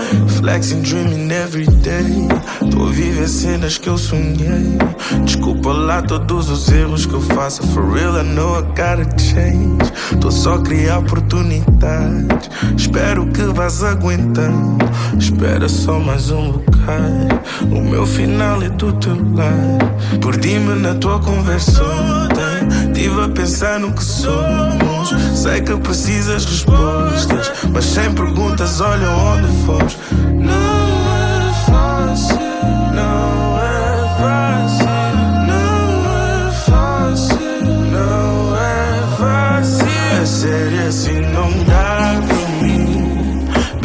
Flexing, 0.46 0.82
dreaming 0.82 1.32
every 1.32 1.66
day. 1.82 2.28
Tô 2.70 2.86
viver 2.86 3.26
cenas 3.26 3.78
que 3.78 3.88
eu 3.88 3.98
sonhei. 3.98 4.78
Desculpa 5.24 5.72
lá 5.72 6.00
todos 6.00 6.48
os 6.48 6.68
erros 6.68 7.04
que 7.04 7.14
eu 7.14 7.20
faço. 7.20 7.66
For 7.74 7.84
real, 7.92 8.16
I 8.16 8.22
know 8.22 8.60
I 8.60 8.62
gotta 8.62 9.04
change. 9.18 9.92
Tô 10.20 10.30
só 10.30 10.58
criar 10.58 10.98
oportunidades. 10.98 12.48
Espero 12.76 13.26
que 13.26 13.42
vás 13.42 13.82
aguentando. 13.82 14.78
Espera 15.18 15.68
só 15.68 15.98
mais 15.98 16.30
um 16.30 16.52
bocado. 16.52 17.40
O 17.72 17.80
meu 17.80 18.06
final 18.06 18.62
é 18.62 18.68
do 18.68 18.92
teu 18.92 19.16
lado. 19.16 20.20
Perdi-me 20.20 20.80
na 20.80 20.94
tua 20.94 21.18
conversa 21.18 21.82
ontem. 21.82 22.86
Estive 22.92 23.20
a 23.20 23.28
pensar 23.30 23.80
no 23.80 23.92
que 23.92 24.04
somos. 24.04 25.12
Sei 25.34 25.60
que 25.60 25.76
precisas 25.76 26.44
respostas 26.44 27.52
Mas 27.72 27.84
sem 27.84 28.12
perguntas, 28.12 28.80
olha 28.80 29.08
onde 29.08 29.46
fomos 29.64 29.96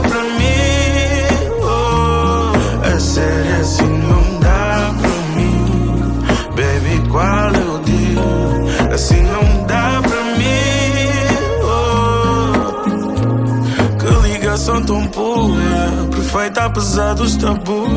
pura, 16.30 16.40
perfeita 16.40 16.64
apesar 16.64 17.14
dos 17.14 17.36
tabus. 17.36 17.88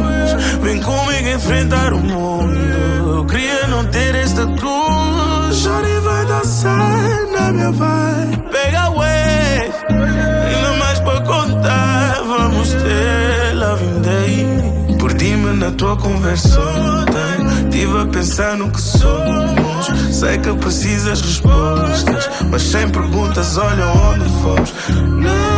Vem 0.62 0.82
comigo 0.82 1.30
enfrentar 1.30 1.93
o 1.93 2.00
mundo. 2.00 2.56
Eu 3.15 3.26
queria 3.26 3.67
não 3.67 3.86
ter 3.86 4.15
esta 4.15 4.46
cruz. 4.46 5.58
Chore 5.58 6.00
vai 6.04 6.26
dançar 6.26 7.28
na 7.32 7.52
minha 7.52 7.72
vibe. 7.72 8.38
Pega 8.52 8.89
wave, 8.89 9.74
ainda 9.89 10.74
mais 10.80 11.00
para 11.00 11.22
contar. 11.22 12.24
Vamos 12.26 12.69
ter 12.69 13.54
loving 13.56 14.02
day. 14.02 14.98
Perdi-me 14.98 15.58
na 15.58 15.72
tua 15.72 15.96
conversa. 15.98 16.60
Estive 17.63 18.02
a 18.02 18.06
pensar 18.06 18.58
no 18.58 18.72
que 18.72 18.82
somos. 18.82 19.88
Sei 20.12 20.38
que 20.38 20.54
precisas 20.54 21.22
respostas, 21.22 22.30
mas 22.50 22.62
sem 22.62 22.88
perguntas, 22.89 23.58
olha 23.58 23.88
onde 23.88 24.30
fomos. 24.41 24.74
Não 24.89 25.53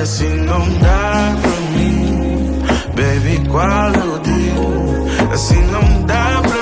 assim, 0.00 0.34
não 0.44 0.66
dá 0.78 1.36
pra 1.40 1.60
mim. 1.76 2.62
Baby, 2.94 3.48
qual 3.48 3.92
eu 3.92 4.18
digo? 4.20 5.32
Assim 5.32 5.62
não 5.66 6.02
dá 6.06 6.40
pra 6.42 6.54
mim. 6.54 6.59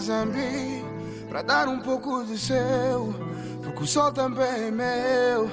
Zambi 0.00 0.84
Pra 1.28 1.42
dar 1.42 1.68
um 1.68 1.80
pouco 1.80 2.24
de 2.24 2.38
seu 2.38 3.14
Porque 3.62 3.82
o 3.82 3.86
sol 3.86 4.12
também 4.12 4.68
é 4.68 4.70
meu 4.70 5.50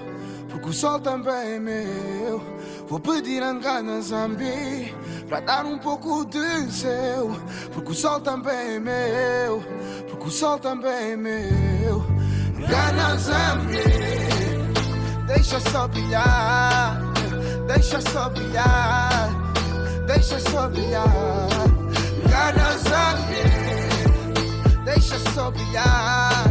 Porque 0.49 0.69
o 0.69 0.73
sol 0.73 0.99
também 0.99 1.55
é 1.55 1.59
meu. 1.59 2.41
Vou 2.87 2.99
pedir 2.99 3.41
angana 3.41 4.01
Zambi 4.01 4.93
Pra 5.27 5.39
dar 5.39 5.65
um 5.65 5.77
pouco 5.77 6.25
de 6.25 6.71
seu 6.71 7.35
Porque 7.73 7.91
o 7.91 7.95
sol 7.95 8.19
também 8.19 8.75
é 8.75 8.79
meu 8.79 9.63
Porque 10.09 10.27
o 10.27 10.31
sol 10.31 10.59
também 10.59 11.11
é 11.11 11.15
meu. 11.15 12.05
Angana 12.57 13.17
Zambi 13.17 13.83
Deixa 15.27 15.59
só 15.71 15.87
brilhar 15.87 17.01
Deixa 17.67 18.01
só 18.01 18.29
brilhar 18.29 19.29
Deixa 20.05 20.39
só 20.41 20.67
brilhar. 20.67 21.47
Gana 22.27 22.77
Zambi 22.77 22.80
Deixa 22.80 22.80
só 25.33 25.51
brilhar 25.51 26.43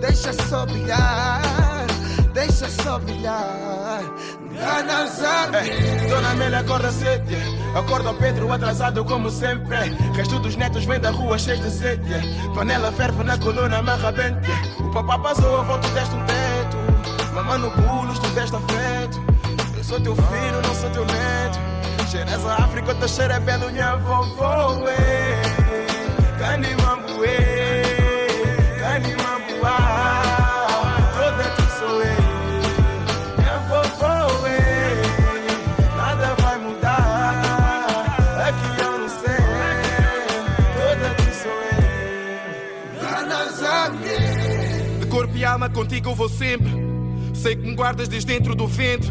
Deixa 0.00 0.32
só 0.48 0.66
brilhar 0.66 1.86
Deixa 2.32 2.68
só 2.68 2.98
brilhar 2.98 4.02
Zambi 5.08 6.08
Dona 6.08 6.30
Amélia 6.30 6.60
acorda 6.60 6.90
cedo, 6.90 7.24
acorda 7.76 8.10
o 8.10 8.14
Pedro 8.14 8.52
atrasado 8.52 9.04
como 9.04 9.28
sempre. 9.30 9.76
Resto 10.14 10.38
dos 10.38 10.56
netos 10.56 10.84
vem 10.84 11.00
da 11.00 11.10
rua 11.10 11.38
cheio 11.38 11.60
de 11.60 11.70
sede. 11.70 12.14
Panela 12.54 12.92
ferve 12.92 13.24
na 13.24 13.36
coluna, 13.36 13.78
amarra 13.78 14.12
bente. 14.12 14.50
O 14.80 14.90
papá 14.90 15.18
passou, 15.18 15.60
a 15.60 15.62
volta 15.62 15.88
deste 15.88 16.14
um 16.14 16.24
teto. 16.24 17.34
Mamãe 17.34 17.58
no 17.58 17.70
pulos, 17.72 18.18
tu 18.20 18.28
deste 18.28 18.56
afeto. 18.56 19.20
Eu 19.76 19.84
sou 19.84 20.00
teu 20.00 20.14
filho, 20.14 20.62
não 20.62 20.74
sou 20.74 20.90
teu 20.90 21.04
neto. 21.04 21.58
Cheiras 22.10 22.46
a 22.46 22.54
África, 22.64 22.92
eu 22.92 22.94
tô 22.94 23.08
cheira 23.08 23.40
pelo 23.40 23.70
minha 23.70 23.96
vovó. 23.96 24.88
eh. 24.88 25.42
Cani 26.38 26.74
alma 45.54 45.70
contigo 45.70 46.10
eu 46.10 46.14
vou 46.14 46.28
sempre. 46.28 46.70
Sei 47.32 47.54
que 47.54 47.62
me 47.66 47.74
guardas 47.74 48.08
desde 48.08 48.26
dentro 48.26 48.54
do 48.54 48.66
ventre. 48.66 49.10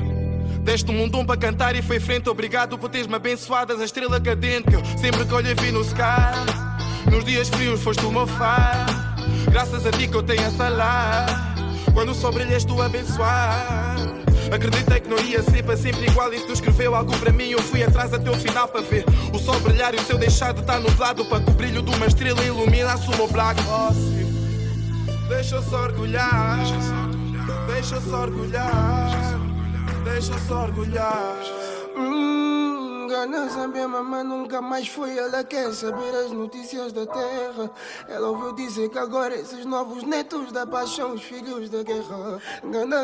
Deste-me 0.62 1.02
um 1.02 1.10
dom 1.10 1.26
para 1.26 1.38
cantar 1.38 1.76
e 1.76 1.82
foi 1.82 2.00
frente. 2.00 2.30
Obrigado 2.30 2.78
por 2.78 2.90
teres-me 2.90 3.16
abençoadas, 3.16 3.80
a 3.80 3.86
estrela 3.86 4.20
cadente 4.20 4.70
que 4.70 4.76
eu 4.76 4.84
sempre 4.98 5.26
que 5.26 5.34
olho 5.34 5.56
vi 5.62 5.72
no 5.72 5.82
sky. 5.82 7.10
Nos 7.10 7.24
dias 7.24 7.50
frios 7.50 7.82
foste 7.82 8.06
o 8.06 8.12
meu 8.12 8.28
far. 8.28 9.16
Graças 9.52 9.86
a 9.86 9.92
ti 9.92 10.08
que 10.08 10.16
eu 10.16 10.24
tenho 10.24 10.42
essa 10.42 10.68
lá. 10.68 11.26
Quando 11.94 12.12
o 12.12 12.16
sol 12.16 12.32
brilha, 12.32 12.56
és 12.56 12.66
tu 12.66 12.82
a 12.82 12.86
abençoar. 12.88 13.96
Acreditei 14.52 15.00
que 15.00 15.10
não 15.10 15.20
ia 15.20 15.42
ser 15.44 15.64
para 15.64 15.78
sempre 15.78 16.08
igual. 16.08 16.34
E 16.34 16.40
se 16.40 16.46
tu 16.46 16.54
escreveu 16.54 16.94
algo 16.94 17.16
para 17.20 17.32
mim, 17.32 17.52
eu 17.52 17.62
fui 17.62 17.84
atrás 17.84 18.14
até 18.14 18.30
o 18.30 18.36
final 18.36 18.68
para 18.68 18.82
ver 18.82 19.06
o 19.32 19.40
sol 19.40 19.60
brilhar 19.62 19.94
e 19.94 19.98
o 19.98 20.04
seu 20.04 20.18
deixado 20.18 20.60
estar 20.60 20.80
nublado. 20.80 21.24
Para 21.26 21.40
que 21.40 21.50
o 21.50 21.54
brilho 21.54 21.82
de 21.82 21.96
uma 21.96 22.06
estrela 22.06 22.44
iluminasse 22.44 23.08
o 23.08 23.16
meu 23.16 23.28
black. 23.28 23.62
Deixa 25.36 25.56
eu 25.56 25.63
só 25.63 25.82
orgulhar. 25.82 26.60
Deixa 27.65 27.96
eu 27.96 28.02
só 28.02 28.22
orgulhar. 28.22 29.12
Deixa 30.04 30.32
eu 30.32 30.39
só 30.48 30.63
orgulhar. 30.63 31.38
Hum, 31.98 33.08
Gana 33.10 33.50
Zambia, 33.50 33.88
mamãe 33.88 34.24
nunca 34.24 34.62
mais 34.62 34.88
foi. 34.88 35.17
Ela 35.17 35.43
quer 35.43 35.74
saber 35.74 36.15
as 36.15 36.32
notícias 36.32 36.93
da 36.93 37.08
terra. 37.08 37.72
Ela 38.08 38.30
ouviu 38.30 38.54
dizer 38.54 38.89
que 38.89 39.00
agora 39.00 39.36
esses 39.36 39.65
novos 39.65 40.04
netos 40.04 40.52
da 40.52 40.67
paz 40.67 40.91
são 40.91 41.13
os 41.13 41.24
filhos 41.24 41.67
da 41.67 41.82
guerra. 41.82 42.39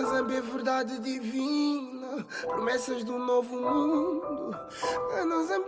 Zambia 0.03 0.37
é 0.37 0.41
verdade 0.41 0.99
divina, 0.99 2.25
promessas 2.45 3.03
do 3.03 3.17
novo 3.17 3.55
mundo. 3.55 4.55
É 5.17 5.23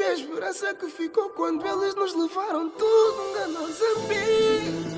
a 0.06 0.14
esperança 0.14 0.76
que 0.76 0.88
ficou 0.90 1.32
quando 1.32 1.66
eles 1.66 1.96
nos 1.96 2.14
levaram 2.14 2.70
tudo. 2.70 3.34
Gana 3.34 3.68
Zambia, 3.72 4.91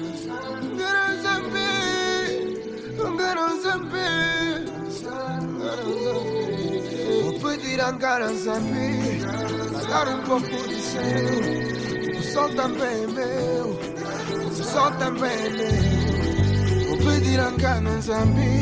Vou 7.24 7.40
pedir 7.40 7.82
a 7.82 7.92
a 9.78 9.82
dar 9.88 10.08
um 10.08 10.24
pouco 10.24 10.68
de 10.68 10.82
seu. 10.82 12.20
O 12.20 12.24
sol 12.24 12.50
também 12.56 13.04
é 13.04 13.08
meu, 13.08 13.80
o 14.48 14.64
sol 14.64 14.92
também 14.92 15.32
é 15.32 15.50
meu. 15.50 16.88
Vou 16.90 16.98
pedir 16.98 17.40
a 17.40 17.52
Zambi 18.02 18.62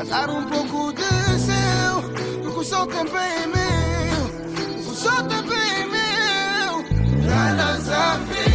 a 0.00 0.04
dar 0.04 0.30
um 0.30 0.44
pouco 0.46 0.92
de 0.92 1.02
seu. 1.38 2.02
Porque 2.42 2.60
o 2.60 2.64
sol 2.64 2.86
também 2.86 3.32
é 3.42 3.46
meu, 3.46 4.90
o 4.90 4.94
sol 4.94 5.22
também 5.24 5.58
é 5.58 5.86
meu. 5.86 6.82
Gana 7.26 7.78
Zambi. 7.80 8.42
Deixa 8.42 8.51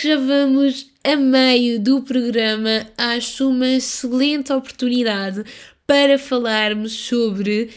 que 0.00 0.08
já 0.08 0.16
vamos 0.16 0.90
a 1.04 1.14
meio 1.14 1.78
do 1.78 2.00
programa, 2.00 2.86
acho 2.96 3.50
uma 3.50 3.68
excelente 3.68 4.50
oportunidade 4.50 5.44
para 5.86 6.18
falarmos 6.18 6.92
sobre 6.92 7.68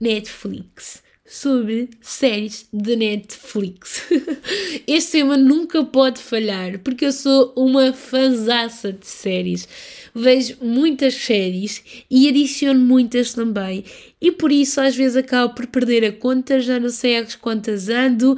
Netflix. 0.00 1.00
Sobre 1.24 1.90
séries 2.00 2.66
de 2.72 2.96
Netflix. 2.96 4.02
Este 4.84 5.12
tema 5.12 5.36
nunca 5.36 5.84
pode 5.84 6.18
falhar, 6.18 6.80
porque 6.80 7.04
eu 7.04 7.12
sou 7.12 7.52
uma 7.56 7.92
fanzaça 7.92 8.92
de 8.92 9.06
séries. 9.06 9.68
Vejo 10.12 10.56
muitas 10.60 11.14
séries 11.14 11.84
e 12.10 12.28
adiciono 12.28 12.80
muitas 12.80 13.32
também. 13.32 13.84
E 14.20 14.32
por 14.32 14.50
isso 14.50 14.80
às 14.80 14.96
vezes 14.96 15.16
acabo 15.16 15.54
por 15.54 15.68
perder 15.68 16.04
a 16.04 16.10
conta, 16.10 16.58
já 16.58 16.80
não 16.80 16.90
sei 16.90 17.18
às 17.18 17.36
quantas 17.36 17.88
ando 17.88 18.36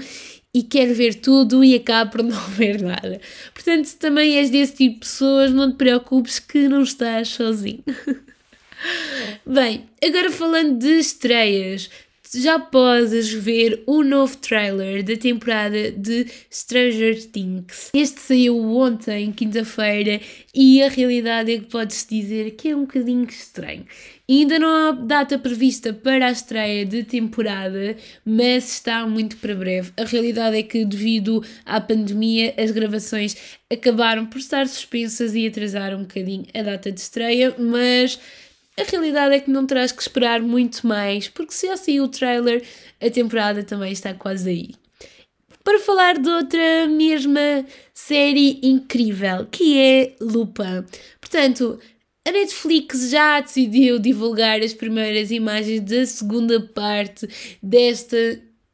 e 0.55 0.63
quero 0.63 0.95
ver 0.95 1.15
tudo 1.15 1.65
e 1.65 1.75
acabo 1.75 2.13
por 2.13 2.23
não 2.25 2.41
ver 2.49 2.81
nada. 2.83 3.21
Portanto, 3.55 3.87
se 3.87 3.97
também 3.97 4.37
és 4.37 4.51
desse 4.51 4.75
tipo 4.75 4.95
de 4.95 5.01
pessoas, 5.01 5.53
não 5.53 5.71
te 5.71 5.77
preocupes 5.77 6.39
que 6.39 6.69
não 6.69 6.83
estás 6.83 7.29
sozinho. 7.29 7.85
Bem, 9.47 9.89
agora 10.05 10.31
falando 10.31 10.79
de 10.79 10.99
estreias, 10.99 11.89
já 12.35 12.59
podes 12.59 13.33
ver 13.33 13.83
o 13.87 14.03
novo 14.03 14.37
trailer 14.37 15.03
da 15.03 15.17
temporada 15.17 15.91
de 15.93 16.27
Stranger 16.51 17.25
Things. 17.27 17.91
Este 17.95 18.21
saiu 18.21 18.59
ontem, 18.59 19.33
quinta-feira, 19.33 20.21
e 20.55 20.83
a 20.83 20.89
realidade 20.89 21.53
é 21.53 21.59
que 21.59 21.67
pode-se 21.67 22.09
dizer 22.09 22.53
que 22.53 22.69
é 22.69 22.77
um 22.77 22.83
bocadinho 22.83 23.25
estranho. 23.25 23.85
Ainda 24.29 24.59
não 24.59 24.69
há 24.69 24.93
data 24.93 25.39
prevista 25.39 25.93
para 25.93 26.27
a 26.27 26.31
estreia 26.31 26.87
de 26.87 27.03
temporada, 27.03 27.97
mas 28.25 28.73
está 28.73 29.07
muito 29.07 29.37
para 29.37 29.55
breve. 29.55 29.93
A 29.97 30.05
realidade 30.05 30.57
é 30.57 30.63
que, 30.63 30.85
devido 30.85 31.45
à 31.67 31.81
pandemia, 31.81 32.55
as 32.57 32.71
gravações 32.71 33.37
acabaram 33.71 34.25
por 34.25 34.39
estar 34.39 34.67
suspensas 34.69 35.35
e 35.35 35.47
atrasaram 35.47 35.99
um 35.99 36.03
bocadinho 36.03 36.47
a 36.55 36.63
data 36.63 36.91
de 36.91 37.01
estreia, 37.01 37.55
mas 37.59 38.19
a 38.79 38.83
realidade 38.83 39.35
é 39.35 39.41
que 39.41 39.51
não 39.51 39.67
terás 39.67 39.93
que 39.93 40.03
esperar 40.03 40.41
muito 40.41 40.87
mais, 40.87 41.29
porque 41.29 41.53
se 41.53 41.67
já 41.67 41.77
saiu 41.77 42.05
o 42.05 42.09
trailer, 42.09 42.63
a 43.01 43.11
temporada 43.11 43.63
também 43.63 43.93
está 43.93 44.15
quase 44.15 44.49
aí. 44.49 44.71
Para 45.63 45.79
falar 45.79 46.19
de 46.19 46.29
outra 46.29 46.87
mesma 46.89 47.65
série 47.95 48.59
incrível, 48.63 49.47
que 49.51 49.79
é 49.79 50.17
Lupin. 50.21 50.85
Portanto, 51.21 51.79
a 52.27 52.33
Netflix 52.33 53.11
já 53.11 53.41
decidiu 53.41 53.99
divulgar 53.99 54.61
as 54.61 54.73
primeiras 54.73 55.31
imagens 55.31 55.81
da 55.81 56.07
segunda 56.07 56.61
parte 56.61 57.29
desta 57.63 58.17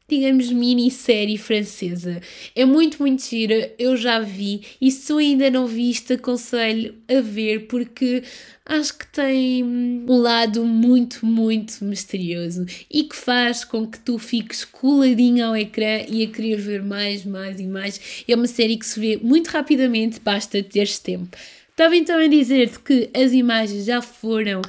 digamos, 0.09 0.51
minissérie 0.51 1.37
francesa. 1.37 2.21
É 2.55 2.65
muito, 2.65 2.99
muito 2.99 3.23
gira, 3.23 3.73
eu 3.77 3.95
já 3.95 4.19
vi 4.19 4.61
e 4.81 4.91
se 4.91 5.13
ainda 5.13 5.49
não 5.49 5.67
viste, 5.67 6.13
aconselho 6.13 6.95
a 7.07 7.21
ver 7.21 7.67
porque 7.67 8.23
acho 8.65 8.97
que 8.97 9.07
tem 9.07 9.63
um 9.63 10.17
lado 10.17 10.63
muito, 10.65 11.25
muito 11.25 11.83
misterioso 11.83 12.65
e 12.89 13.03
que 13.03 13.15
faz 13.15 13.63
com 13.63 13.87
que 13.87 13.99
tu 13.99 14.19
fiques 14.19 14.63
coladinho 14.63 15.45
ao 15.45 15.55
ecrã 15.55 16.03
e 16.07 16.23
a 16.23 16.27
querer 16.27 16.57
ver 16.57 16.83
mais, 16.83 17.25
mais 17.25 17.59
e 17.59 17.65
mais. 17.65 18.23
É 18.27 18.35
uma 18.35 18.47
série 18.47 18.77
que 18.77 18.85
se 18.85 18.99
vê 18.99 19.17
muito 19.21 19.47
rapidamente, 19.47 20.19
basta 20.19 20.61
teres 20.61 20.99
tempo. 20.99 21.35
Estava 21.79 21.95
então 21.95 22.19
a 22.19 22.27
dizer-te 22.27 22.77
que 22.79 23.09
as 23.15 23.31
imagens 23.31 23.85
já 23.85 24.01
foram 24.01 24.61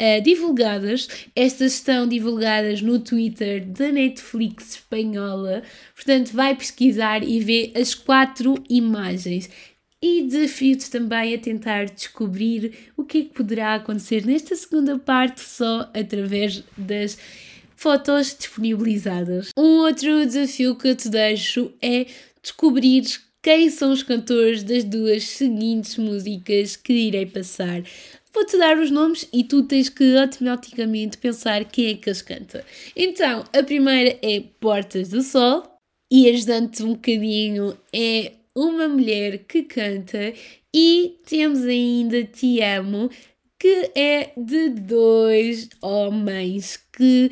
uh, 0.00 0.22
divulgadas. 0.22 1.08
Estas 1.34 1.74
estão 1.74 2.06
divulgadas 2.06 2.80
no 2.82 2.98
Twitter 2.98 3.64
da 3.64 3.90
Netflix 3.90 4.76
espanhola. 4.76 5.62
Portanto, 5.94 6.32
vai 6.32 6.54
pesquisar 6.54 7.22
e 7.22 7.40
ver 7.40 7.72
as 7.74 7.94
quatro 7.94 8.54
imagens. 8.68 9.48
E 10.00 10.22
desafio-te 10.22 10.90
também 10.90 11.34
a 11.34 11.38
tentar 11.38 11.86
descobrir 11.86 12.72
o 12.96 13.04
que 13.04 13.18
é 13.18 13.22
que 13.22 13.34
poderá 13.34 13.74
acontecer 13.74 14.26
nesta 14.26 14.54
segunda 14.54 14.98
parte 14.98 15.40
só 15.40 15.90
através 15.94 16.62
das 16.76 17.18
fotos 17.74 18.36
disponibilizadas. 18.38 19.48
Um 19.56 19.84
outro 19.84 20.24
desafio 20.26 20.76
que 20.76 20.88
eu 20.88 20.96
te 20.96 21.08
deixo 21.08 21.72
é 21.80 22.06
descobrir 22.42 23.04
quem 23.42 23.70
são 23.70 23.92
os 23.92 24.02
cantores 24.02 24.64
das 24.64 24.82
duas 24.82 25.22
seguintes 25.22 25.96
músicas 25.96 26.74
que 26.74 26.92
irei 26.92 27.26
passar. 27.26 27.82
Vou-te 28.36 28.58
dar 28.58 28.76
os 28.76 28.90
nomes 28.90 29.26
e 29.32 29.42
tu 29.42 29.62
tens 29.62 29.88
que 29.88 30.14
automaticamente 30.14 31.16
pensar 31.16 31.64
quem 31.64 31.86
é 31.86 31.94
que 31.94 32.10
as 32.10 32.20
canta. 32.20 32.62
Então, 32.94 33.42
a 33.50 33.62
primeira 33.62 34.18
é 34.20 34.42
Portas 34.60 35.08
do 35.08 35.22
Sol 35.22 35.62
e 36.12 36.28
ajudando-te 36.28 36.82
um 36.82 36.92
bocadinho 36.92 37.74
é 37.94 38.32
uma 38.54 38.88
mulher 38.88 39.38
que 39.48 39.62
canta 39.62 40.34
e 40.74 41.16
temos 41.24 41.64
ainda 41.64 42.24
Te 42.24 42.60
Amo 42.60 43.08
que 43.58 43.90
é 43.94 44.32
de 44.36 44.68
dois 44.68 45.70
homens 45.80 46.78
que 46.94 47.30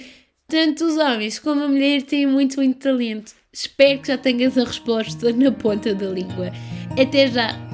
tanto 0.49 0.87
os 0.87 0.97
homens 0.97 1.38
como 1.38 1.64
a 1.64 1.69
mulher 1.69 2.01
têm 2.01 2.27
muito, 2.27 2.57
muito 2.57 2.79
talento. 2.79 3.35
Espero 3.53 4.01
que 4.01 4.09
já 4.09 4.17
tenhas 4.17 4.57
a 4.57 4.64
resposta 4.64 5.31
na 5.35 5.53
ponta 5.53 5.95
da 5.95 6.07
língua. 6.07 6.51
Até 6.99 7.27
já! 7.27 7.74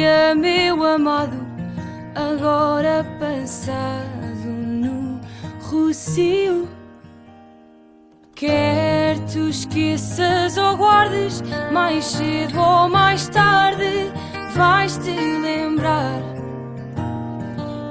Dia, 0.00 0.34
meu 0.34 0.82
amado, 0.82 1.36
agora 2.14 3.04
passado 3.18 4.46
no 4.46 5.20
Rocio. 5.60 6.66
Quer 8.34 9.18
tu 9.30 9.50
esqueças 9.50 10.56
ou 10.56 10.78
guardes, 10.78 11.42
mais 11.70 12.06
cedo 12.06 12.58
ou 12.58 12.88
mais 12.88 13.28
tarde, 13.28 14.10
vais 14.54 14.96
te 14.96 15.10
lembrar 15.10 16.22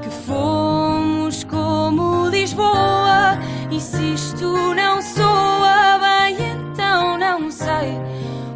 que 0.01 0.09
fomos 0.25 1.43
como 1.43 2.27
Lisboa. 2.29 3.37
E 3.69 3.79
se 3.79 4.13
isto 4.15 4.73
não 4.73 4.99
soa 4.99 5.99
bem, 5.99 6.37
então 6.71 7.19
não 7.19 7.51
sei 7.51 7.99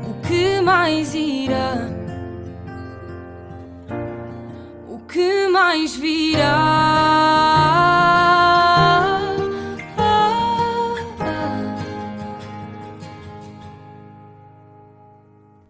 o 0.09 0.27
que 0.27 0.59
mais 0.59 1.13
irá. 1.13 2.02
Que 5.13 5.47
mais 5.47 5.95
virá? 5.95 6.49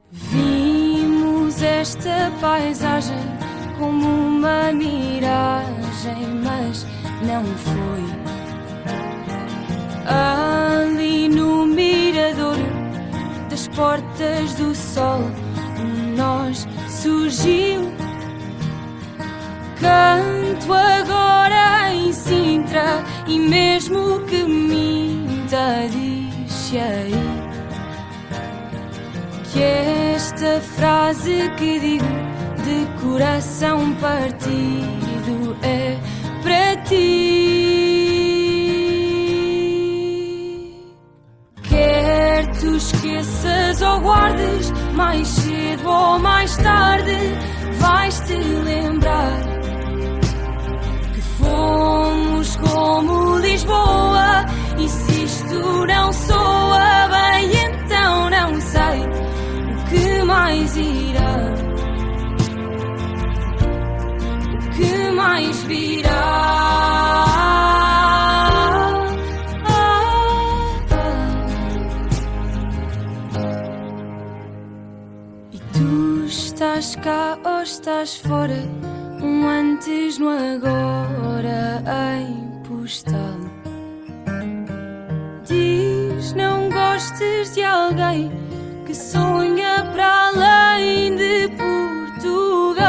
Vimos 0.10 1.62
esta 1.62 2.32
paisagem 2.40 3.18
como 3.78 4.08
uma 4.08 4.72
miragem, 4.72 6.26
mas 6.42 6.86
não 7.22 7.44
foi. 7.68 8.04
Ali 10.08 11.28
no 11.28 11.66
mirador 11.66 12.56
das 13.50 13.68
portas 13.68 14.54
do 14.54 14.74
sol, 14.74 15.20
um 15.82 16.16
nós 16.16 16.66
surgiu. 16.88 18.03
Canto 19.84 20.72
agora 20.72 21.94
em 21.94 22.14
Sintra 22.14 23.04
e 23.28 23.38
mesmo 23.38 24.22
que 24.22 24.42
minta, 24.44 25.86
diz 25.92 26.74
aí 26.74 27.12
que 29.52 29.62
esta 29.62 30.62
frase 30.62 31.52
que 31.58 31.80
digo 31.82 32.06
de 32.64 32.88
coração 33.02 33.94
partido 33.96 35.58
é 35.62 35.98
para 36.42 36.78
ti. 36.84 37.74
Quer 41.64 42.50
tu 42.54 42.78
esqueças 42.78 43.82
ou 43.82 44.00
guardes, 44.00 44.72
mais 44.94 45.28
cedo 45.28 45.90
ou 45.90 46.20
mais 46.20 46.56
tarde, 46.56 47.18
vais 47.82 48.18
te 48.22 48.34
lembrar 48.34 49.53
como 52.72 53.38
Lisboa. 53.40 54.46
E 54.78 54.88
se 54.90 55.24
isto 55.24 55.86
não 55.86 56.12
soa 56.12 57.08
bem, 57.10 57.52
então 57.56 58.30
não 58.30 58.62
sei 58.62 59.00
o 59.72 59.86
que 59.90 60.24
mais 60.24 60.76
irá. 60.76 61.54
O 64.54 64.76
que 64.76 65.12
mais 65.12 65.64
virá. 65.64 66.54
Estás 76.26 76.96
cá 76.98 77.38
ou 77.46 77.62
estás 77.62 78.16
fora? 78.18 78.64
Um 79.22 79.48
antes 79.48 80.18
no 80.18 80.30
agora 80.30 81.84
em 82.18 82.53
Diz 85.48 86.34
não 86.34 86.70
gostes 86.70 87.56
de 87.56 87.64
alguém 87.64 88.30
que 88.86 88.94
sonha 88.94 89.90
para 89.94 90.28
além 90.28 91.16
de 91.16 91.48
Portugal. 91.56 92.84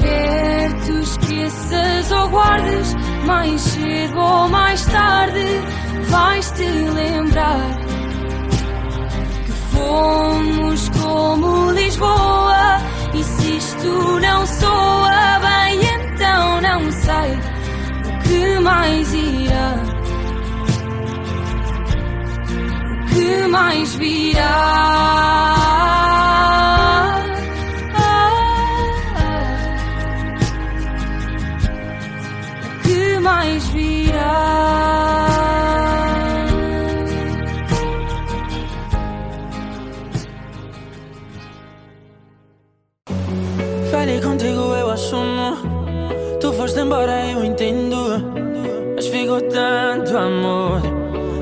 Quer 0.00 0.72
tu 0.86 0.92
esqueças 1.00 2.12
ou 2.12 2.28
guardes, 2.28 2.94
mais 3.26 3.60
cedo 3.60 4.20
ou 4.20 4.48
mais 4.48 4.86
tarde 4.86 5.44
vais 6.10 6.48
te 6.52 6.62
lembrar 6.62 7.76
que 9.44 9.52
fomos 9.74 10.88
como 10.90 11.72
Lisboa. 11.72 12.97
E 13.14 13.24
se 13.24 13.56
isto 13.56 14.20
não 14.20 14.46
soa 14.46 15.38
bem, 15.40 15.80
então 15.84 16.60
não 16.60 16.92
sei 16.92 17.32
o 18.04 18.18
que 18.22 18.58
mais 18.60 19.14
irá. 19.14 19.74
O 23.02 23.14
que 23.14 23.48
mais 23.48 23.94
virá. 23.94 24.97
Tanto 49.58 50.16
amor. 50.16 50.80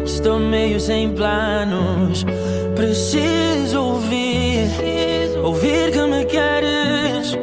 Estou 0.05 0.39
meio 0.39 0.81
sem 0.81 1.13
planos. 1.13 2.25
Preciso 2.75 3.79
ouvir. 3.93 4.69
Ouvir 5.43 5.91
que 5.93 6.03
me 6.13 6.25
queres. 6.25 7.37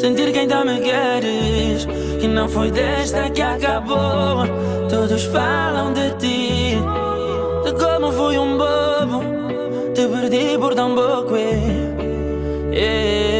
Sentir 0.00 0.32
que 0.32 0.40
ainda 0.40 0.64
me 0.64 0.78
queres. 0.80 1.86
Que 2.20 2.28
não 2.28 2.48
foi 2.48 2.70
desta 2.70 3.30
que 3.30 3.42
acabou. 3.42 4.46
Todos 4.88 5.24
falam 5.24 5.92
de 5.92 6.10
ti. 6.22 6.76
De 7.64 7.72
como 7.82 8.12
fui 8.12 8.38
um 8.38 8.56
bobo. 8.62 9.18
Te 9.94 10.06
perdi 10.06 10.56
por 10.58 10.74
tão 10.74 10.94
pouco. 10.94 11.34
eh. 11.36 13.31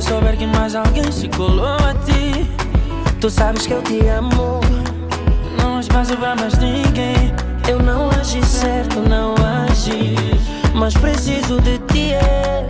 Se 0.00 0.08
souber 0.08 0.36
que 0.36 0.46
mais 0.46 0.74
alguém 0.74 1.10
se 1.12 1.28
colou 1.28 1.66
a 1.66 1.94
ti. 2.04 2.48
Tu 3.20 3.28
sabes 3.28 3.66
que 3.66 3.72
eu 3.72 3.82
te 3.82 4.06
amo. 4.06 4.60
Não 5.58 5.76
há 5.76 5.80
espaço 5.80 6.16
pra 6.16 6.34
mais 6.34 6.56
ninguém. 6.58 7.34
Eu 7.68 7.78
não 7.78 8.08
agi 8.10 8.44
certo, 8.44 9.00
não 9.00 9.34
agi. 9.68 10.16
Mas 10.74 10.94
preciso 10.94 11.60
de 11.60 11.78
ti, 11.92 12.12
é. 12.14 12.66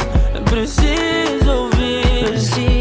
Preciso 0.48 1.50
ouvir, 1.50 2.30
Preciso. 2.30 2.79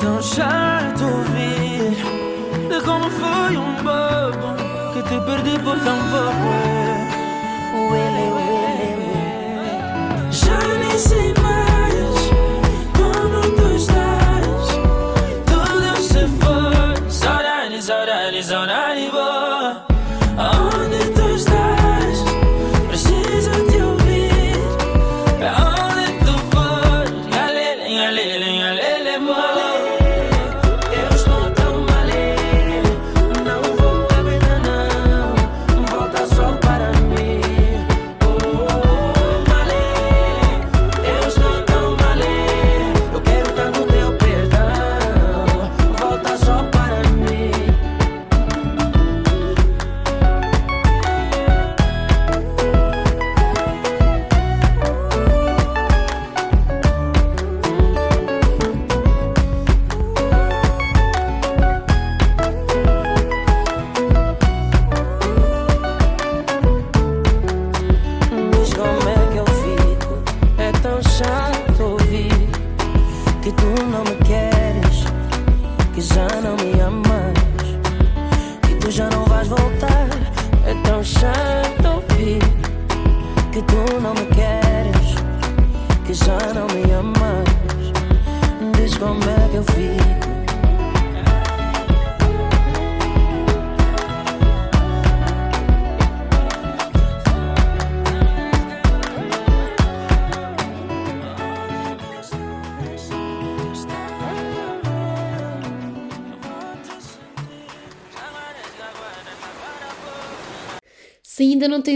É 0.00 0.02
tão 0.02 0.22
chato 0.22 1.04
ouvir 1.04 1.94
de 2.70 2.80
como 2.86 3.10
fui 3.10 3.56
um 3.58 3.74
bobo 3.82 4.56
que 4.94 5.02
te 5.02 5.20
perdi 5.26 5.58
por 5.62 5.78
tão 5.80 5.98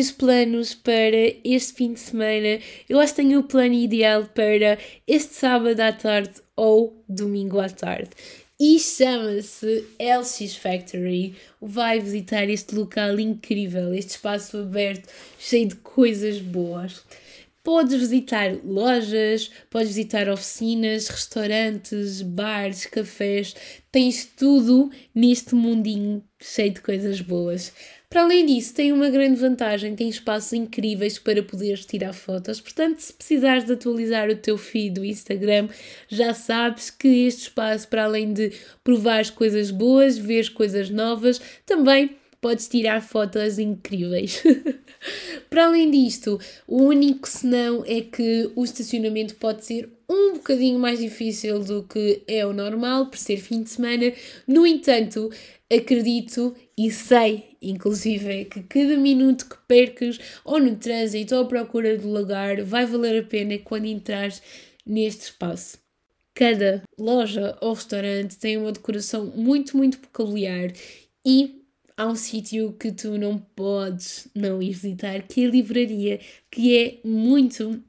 tens 0.05 0.13
planos 0.13 0.75
para 0.75 1.35
este 1.43 1.73
fim 1.73 1.95
de 1.95 2.01
semana, 2.01 2.61
eu 2.89 3.01
acho 3.01 3.15
que 3.15 3.23
tenho 3.23 3.41
o 3.41 3.45
plano 3.45 3.73
ideal 3.73 4.27
para 4.35 4.79
este 5.07 5.35
sábado 5.35 5.81
à 5.81 5.93
tarde 5.93 6.43
ou 6.55 7.03
domingo 7.09 7.59
à 7.59 7.71
tarde. 7.71 8.11
E 8.61 8.79
chama-se 8.79 9.85
LX 9.99 10.57
Factory. 10.57 11.35
Vai 11.61 12.01
visitar 12.01 12.49
este 12.51 12.75
local 12.75 13.19
incrível, 13.19 13.95
este 13.95 14.11
espaço 14.11 14.59
aberto, 14.59 15.09
cheio 15.39 15.69
de 15.69 15.77
coisas 15.77 16.39
boas. 16.39 17.03
Podes 17.63 17.99
visitar 17.99 18.55
lojas, 18.63 19.51
podes 19.71 19.89
visitar 19.89 20.29
oficinas, 20.29 21.09
restaurantes, 21.09 22.21
bares, 22.21 22.85
cafés. 22.85 23.57
Tens 23.91 24.27
tudo 24.27 24.91
neste 25.15 25.55
mundinho 25.55 26.23
cheio 26.39 26.75
de 26.75 26.83
coisas 26.83 27.23
boas. 27.23 27.73
Para 28.15 28.23
além 28.23 28.47
disso, 28.47 28.73
tem 28.73 28.93
uma 28.93 29.11
grande 29.11 29.41
vantagem, 29.41 29.97
tem 29.97 30.09
espaços 30.09 30.53
incríveis 30.53 31.19
para 31.19 31.43
poderes 31.43 31.85
tirar 31.85 32.13
fotos. 32.13 32.61
Portanto, 32.61 33.01
se 33.01 33.13
precisares 33.13 33.65
de 33.65 33.73
atualizar 33.73 34.31
o 34.31 34.37
teu 34.37 34.57
feed 34.57 34.95
do 34.95 35.05
Instagram, 35.05 35.69
já 36.09 36.33
sabes 36.33 36.91
que 36.91 37.09
este 37.09 37.49
espaço, 37.49 37.89
para 37.89 38.05
além 38.05 38.33
de 38.33 38.53
provar 38.85 39.29
coisas 39.33 39.73
boas, 39.73 40.17
ver 40.17 40.53
coisas 40.53 40.91
novas, 40.91 41.41
também 41.67 42.11
podes 42.41 42.69
tirar 42.69 43.03
fotos 43.03 43.59
incríveis. 43.59 44.41
Para 45.51 45.67
além 45.67 45.91
disto, 45.91 46.39
o 46.69 46.85
único 46.85 47.29
senão 47.29 47.83
é 47.85 48.01
que 48.01 48.49
o 48.55 48.63
estacionamento 48.63 49.35
pode 49.35 49.65
ser 49.65 49.89
um 50.09 50.35
bocadinho 50.35 50.79
mais 50.79 51.01
difícil 51.01 51.59
do 51.61 51.83
que 51.83 52.23
é 52.29 52.47
o 52.47 52.53
normal, 52.53 53.07
por 53.07 53.19
ser 53.19 53.39
fim 53.39 53.63
de 53.63 53.71
semana. 53.71 54.13
No 54.47 54.65
entanto, 54.67 55.31
acredito 55.73 56.55
e 56.77 56.91
sei, 56.91 57.45
inclusive, 57.71 58.45
que 58.47 58.63
cada 58.63 58.97
minuto 58.97 59.49
que 59.49 59.57
percas 59.67 60.19
ou 60.45 60.61
no 60.61 60.77
trânsito 60.77 61.35
ou 61.35 61.43
à 61.43 61.45
procura 61.47 61.97
do 61.97 62.09
lugar 62.09 62.63
vai 62.63 62.87
valer 62.87 63.23
a 63.23 63.27
pena 63.27 63.59
quando 63.59 63.87
entrares 63.87 64.43
neste 64.87 65.25
espaço. 65.25 65.79
Cada 66.35 66.83
loja 66.99 67.57
ou 67.61 67.75
restaurante 67.75 68.37
tem 68.37 68.57
uma 68.57 68.73
decoração 68.73 69.27
muito, 69.27 69.77
muito 69.77 69.99
peculiar 69.99 70.73
e 71.25 71.63
há 71.97 72.07
um 72.07 72.17
sítio 72.17 72.73
que 72.73 72.93
tu 72.93 73.17
não 73.19 73.39
podes 73.39 74.29
não 74.35 74.61
ir 74.63 74.73
visitar, 74.73 75.23
que 75.23 75.45
é 75.45 75.47
a 75.47 75.51
livraria, 75.51 76.21
que 76.51 76.77
é 76.77 76.99
muito 77.05 77.83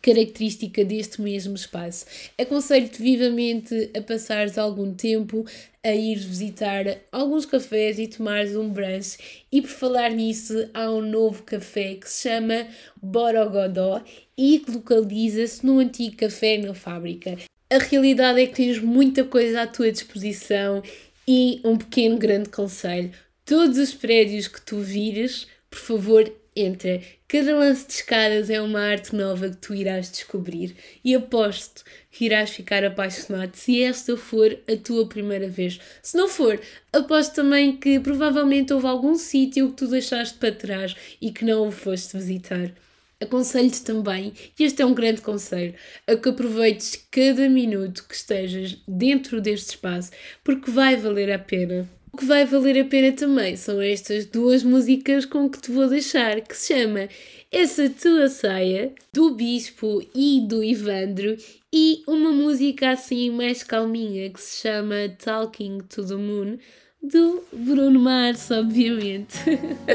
característica 0.00 0.84
deste 0.84 1.20
mesmo 1.20 1.54
espaço. 1.54 2.06
Aconselho-te 2.38 3.02
vivamente 3.02 3.90
a 3.96 4.00
passares 4.00 4.58
algum 4.58 4.94
tempo 4.94 5.44
a 5.82 5.92
ir 5.92 6.16
visitar 6.16 6.84
alguns 7.10 7.46
cafés 7.46 7.98
e 7.98 8.06
tomares 8.06 8.56
um 8.56 8.68
brunch. 8.68 9.18
E 9.50 9.62
por 9.62 9.70
falar 9.70 10.10
nisso, 10.10 10.68
há 10.74 10.90
um 10.90 11.02
novo 11.02 11.42
café 11.42 11.94
que 11.94 12.08
se 12.08 12.28
chama 12.28 12.66
Borogodó 13.00 14.02
e 14.36 14.58
que 14.60 14.70
localiza-se 14.70 15.64
no 15.64 15.78
antigo 15.78 16.16
café 16.16 16.58
na 16.58 16.74
fábrica. 16.74 17.36
A 17.70 17.78
realidade 17.78 18.40
é 18.40 18.46
que 18.46 18.54
tens 18.54 18.78
muita 18.78 19.24
coisa 19.24 19.62
à 19.62 19.66
tua 19.66 19.92
disposição 19.92 20.82
e 21.26 21.60
um 21.64 21.76
pequeno 21.76 22.16
grande 22.16 22.48
conselho 22.48 23.10
todos 23.48 23.78
os 23.78 23.94
prédios 23.94 24.46
que 24.46 24.60
tu 24.60 24.76
vires, 24.76 25.46
por 25.70 25.78
favor, 25.78 26.30
entra. 26.60 27.00
Cada 27.26 27.56
lance 27.56 27.86
de 27.86 27.92
escadas 27.94 28.50
é 28.50 28.60
uma 28.60 28.80
arte 28.80 29.14
nova 29.14 29.50
que 29.50 29.56
tu 29.56 29.74
irás 29.74 30.10
descobrir 30.10 30.74
e 31.04 31.14
aposto 31.14 31.84
que 32.10 32.24
irás 32.24 32.50
ficar 32.50 32.84
apaixonado 32.84 33.54
se 33.54 33.82
esta 33.82 34.16
for 34.16 34.58
a 34.66 34.76
tua 34.76 35.06
primeira 35.08 35.48
vez. 35.48 35.78
Se 36.02 36.16
não 36.16 36.28
for, 36.28 36.60
aposto 36.92 37.34
também 37.34 37.76
que 37.76 38.00
provavelmente 38.00 38.72
houve 38.72 38.86
algum 38.86 39.14
sítio 39.14 39.68
que 39.68 39.76
tu 39.76 39.88
deixaste 39.88 40.38
para 40.38 40.52
trás 40.52 40.94
e 41.20 41.30
que 41.30 41.44
não 41.44 41.68
o 41.68 41.70
foste 41.70 42.16
visitar. 42.16 42.72
Aconselho-te 43.20 43.82
também, 43.82 44.32
e 44.56 44.62
este 44.62 44.80
é 44.80 44.86
um 44.86 44.94
grande 44.94 45.20
conselho, 45.20 45.74
a 46.06 46.14
que 46.14 46.28
aproveites 46.28 47.04
cada 47.10 47.48
minuto 47.48 48.06
que 48.06 48.14
estejas 48.14 48.78
dentro 48.86 49.40
deste 49.40 49.70
espaço, 49.70 50.12
porque 50.44 50.70
vai 50.70 50.96
valer 50.96 51.32
a 51.32 51.38
pena. 51.38 51.97
O 52.12 52.16
que 52.16 52.24
vai 52.24 52.44
valer 52.44 52.80
a 52.80 52.84
pena 52.84 53.12
também 53.12 53.56
são 53.56 53.80
estas 53.80 54.26
duas 54.26 54.62
músicas 54.62 55.24
com 55.24 55.48
que 55.48 55.60
te 55.60 55.70
vou 55.70 55.88
deixar, 55.88 56.40
que 56.40 56.56
se 56.56 56.74
chama 56.74 57.08
Essa 57.52 57.88
Tua 57.90 58.28
Saia, 58.28 58.92
do 59.12 59.34
Bispo 59.34 60.02
e 60.14 60.40
do 60.40 60.64
Ivandro, 60.64 61.36
e 61.72 62.02
uma 62.06 62.32
música 62.32 62.90
assim 62.90 63.30
mais 63.30 63.62
calminha 63.62 64.30
que 64.30 64.40
se 64.40 64.62
chama 64.62 65.08
Talking 65.22 65.80
to 65.88 66.06
the 66.06 66.14
Moon, 66.14 66.58
do 67.02 67.44
Bruno 67.52 68.00
Mars, 68.00 68.50
obviamente. 68.50 69.38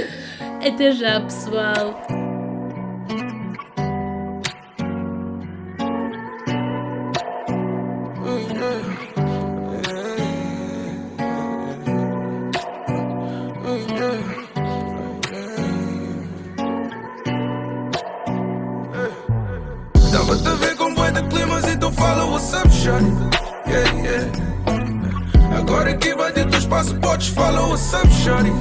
Até 0.65 0.91
já, 0.91 1.19
pessoal! 1.19 2.22
What's 26.73 27.93
up, 27.93 28.07
shawty 28.07 28.51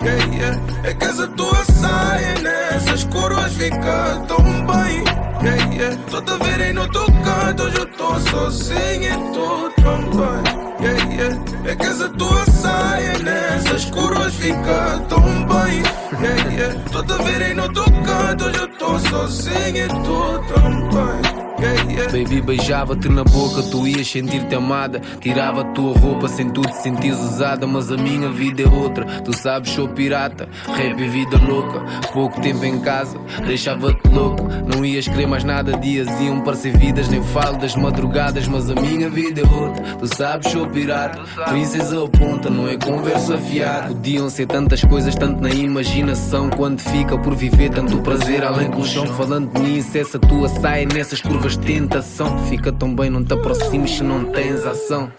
Yeah, 0.00 0.24
yeah. 0.40 0.88
É 0.88 0.94
que 0.94 1.04
essa 1.04 1.26
tua 1.26 1.64
saia 1.64 2.34
nessas 2.40 3.04
coroas 3.04 3.52
fica 3.54 4.24
tão 4.28 4.44
bem. 4.66 5.04
Yeah, 5.42 5.74
yeah. 5.74 5.96
Tô-te 6.08 6.30
a 6.30 6.36
ver 6.36 6.62
aí 6.62 6.72
no 6.72 6.88
teu 6.88 7.04
canto, 7.06 7.64
hoje 7.64 7.78
eu 7.78 7.86
tô 7.86 8.20
sozinho 8.30 9.02
e 9.02 9.32
tu 9.34 9.72
também. 9.82 10.44
Yeah, 10.80 11.14
yeah. 11.14 11.70
É 11.70 11.74
que 11.74 11.86
essa 11.86 12.08
tua 12.10 12.44
saia 12.46 13.18
nessas 13.18 13.84
coroas 13.90 14.34
fica 14.34 15.04
tão 15.08 15.20
bem. 15.20 15.82
Yeah, 16.22 16.50
yeah. 16.52 16.80
Tô-te 16.92 17.12
a 17.12 17.16
ver 17.16 17.42
aí 17.42 17.54
no 17.54 17.68
teu 17.72 17.84
canto, 17.84 18.44
hoje 18.44 18.58
eu 18.60 18.68
tô 18.68 18.98
sozinho 19.00 19.84
e 19.84 19.88
tu 19.88 20.54
também. 20.54 21.37
Baby, 21.58 22.40
beijava-te 22.40 23.08
na 23.08 23.24
boca, 23.24 23.62
tu 23.64 23.86
ias 23.86 24.08
sentir-te 24.08 24.54
amada. 24.54 25.00
Tirava 25.20 25.62
a 25.62 25.64
tua 25.64 25.92
roupa 25.98 26.28
sem 26.28 26.48
tu 26.50 26.62
te 26.62 26.76
sentires 26.76 27.18
usada. 27.18 27.66
Mas 27.66 27.90
a 27.90 27.96
minha 27.96 28.30
vida 28.30 28.62
é 28.62 28.68
outra, 28.68 29.04
tu 29.22 29.36
sabes, 29.36 29.70
sou 29.70 29.88
pirata. 29.88 30.48
Rap 30.66 31.00
e 31.00 31.08
vida 31.08 31.36
louca, 31.38 31.80
pouco 32.12 32.40
tempo 32.40 32.64
em 32.64 32.78
casa, 32.80 33.18
deixava-te 33.44 34.08
louco. 34.08 34.46
Não 34.72 34.84
ias 34.84 35.08
querer 35.08 35.26
mais 35.26 35.42
nada, 35.42 35.76
dias 35.78 36.08
iam 36.20 36.40
parecer 36.40 36.76
vidas. 36.76 37.08
Nem 37.08 37.22
falo 37.22 37.58
das 37.58 37.74
madrugadas, 37.74 38.46
mas 38.46 38.70
a 38.70 38.74
minha 38.74 39.10
vida 39.10 39.40
é 39.40 39.54
outra. 39.54 39.82
Tu 39.96 40.14
sabes, 40.14 40.52
sou 40.52 40.66
pirata. 40.68 41.20
Princesa 41.48 41.98
ou 41.98 42.08
ponta, 42.08 42.48
não 42.48 42.68
é 42.68 42.76
conversa 42.76 43.36
fiada. 43.36 43.88
Podiam 43.88 44.30
ser 44.30 44.46
tantas 44.46 44.82
coisas, 44.84 45.14
tanto 45.16 45.42
na 45.42 45.50
imaginação. 45.50 46.50
Quando 46.50 46.80
fica 46.80 47.18
por 47.18 47.34
viver, 47.34 47.70
tanto 47.70 47.98
prazer 47.98 48.44
além 48.44 48.70
do 48.70 48.84
chão. 48.84 49.06
Falando 49.06 49.52
de 49.52 49.60
mim, 49.60 49.82
se 49.82 49.98
essa 49.98 50.18
tua 50.18 50.48
saia 50.48 50.86
nessas 50.86 51.20
curvas 51.20 51.47
de 51.52 51.60
tentação. 51.60 52.38
Fica 52.46 52.72
tão 52.72 52.94
bem, 52.94 53.10
não 53.10 53.24
te 53.24 53.32
aproximes 53.32 53.96
se 53.96 54.02
não 54.02 54.24
tens 54.26 54.64
ação. 54.64 55.10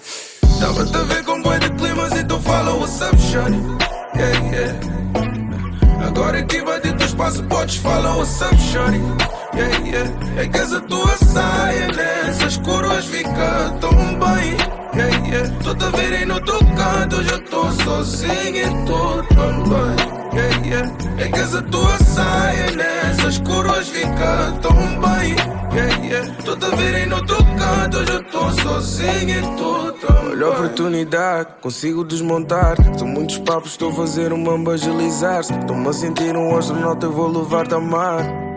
Dava-te 0.59 0.95
a 0.95 1.01
ver 1.03 1.23
com 1.23 1.41
boi 1.41 1.57
de 1.59 1.69
climas 1.71 2.13
e 2.13 2.23
tu 2.23 2.39
fala 2.39 2.73
what's 2.75 3.01
up, 3.01 3.15
Yeah, 4.15 4.39
yeah. 4.51 4.79
Agora 6.05 6.43
que 6.43 6.61
vai 6.61 6.79
ter 6.81 6.95
teu 6.97 7.07
espaço, 7.07 7.43
podes 7.43 7.77
falar 7.77 8.15
what's 8.17 8.41
up, 8.41 8.55
Yeah, 9.55 9.77
yeah. 9.85 10.11
É 10.37 10.47
que 10.47 10.57
essa 10.57 10.81
tua 10.81 11.15
saia 11.17 11.87
nessas 11.87 12.57
coroas 12.57 13.05
fica 13.05 13.73
tão 13.79 13.91
bem. 13.91 14.57
Yeah, 14.93 15.27
yeah. 15.27 15.63
Tô-te 15.63 15.85
a 15.85 15.89
ver 15.89 16.13
aí 16.13 16.25
no 16.25 16.39
teu 16.41 16.59
canto, 16.59 17.21
eu 17.21 17.39
tô 17.45 17.71
sozinho 17.83 18.57
e 18.57 18.85
tu 18.85 19.23
também. 19.35 20.09
Yeah, 20.33 20.65
yeah. 20.65 20.91
É 21.17 21.27
que 21.29 21.39
essa 21.39 21.61
tua 21.63 21.97
saia 21.97 22.71
nessas 22.71 23.08
curvas 23.37 23.89
fica 23.89 24.53
tão 24.61 24.73
bem. 24.73 25.35
Yeah, 25.71 26.03
yeah. 26.03 26.33
Tô 26.43 26.55
te 26.55 26.75
virem 26.75 27.05
no 27.05 27.23
teu 27.25 27.37
canto, 27.37 27.97
hoje 27.97 28.11
eu 28.11 28.23
tô 28.23 28.51
sozinho 28.51 29.29
e 29.29 29.41
tu 29.57 29.91
também. 30.07 30.31
Olha 30.31 30.45
a 30.47 30.49
oportunidade, 30.49 31.49
consigo 31.61 32.03
desmontar. 32.03 32.75
São 32.97 33.07
muitos 33.07 33.37
papos, 33.39 33.71
estou 33.71 33.91
a 33.91 33.93
fazer 33.93 34.33
uma 34.33 34.73
agilizar. 34.73 35.41
Estou-me 35.41 35.87
a 35.87 35.93
sentir 35.93 36.35
um 36.35 36.57
astronauta, 36.57 37.05
eu 37.05 37.11
vou 37.11 37.27
levar-te 37.27 37.75
a 37.75 37.79
mar. 37.79 38.49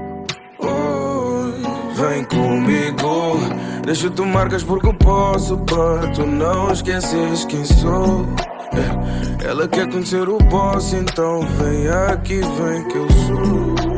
Vem 1.94 2.24
comigo, 2.24 3.38
deixa-te 3.84 4.22
marcas 4.22 4.64
porque 4.64 4.88
eu 4.88 4.94
posso 4.94 5.56
Para 5.58 6.08
tu 6.08 6.26
não 6.26 6.72
esqueces 6.72 7.44
quem 7.44 7.64
sou 7.64 8.26
É, 8.72 9.46
Ela 9.46 9.68
quer 9.68 9.88
conhecer 9.88 10.28
o 10.28 10.38
boss, 10.38 10.94
então 10.94 11.46
vem 11.58 11.88
aqui, 11.88 12.40
vem 12.40 12.88
que 12.88 12.96
eu 12.96 13.08
sou 13.26 13.91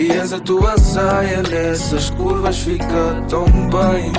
E 0.00 0.10
essa 0.12 0.40
tua 0.40 0.78
saia 0.78 1.42
nessas 1.42 2.08
curvas 2.08 2.56
fica 2.60 3.22
tão 3.28 3.44
bem 3.44 4.10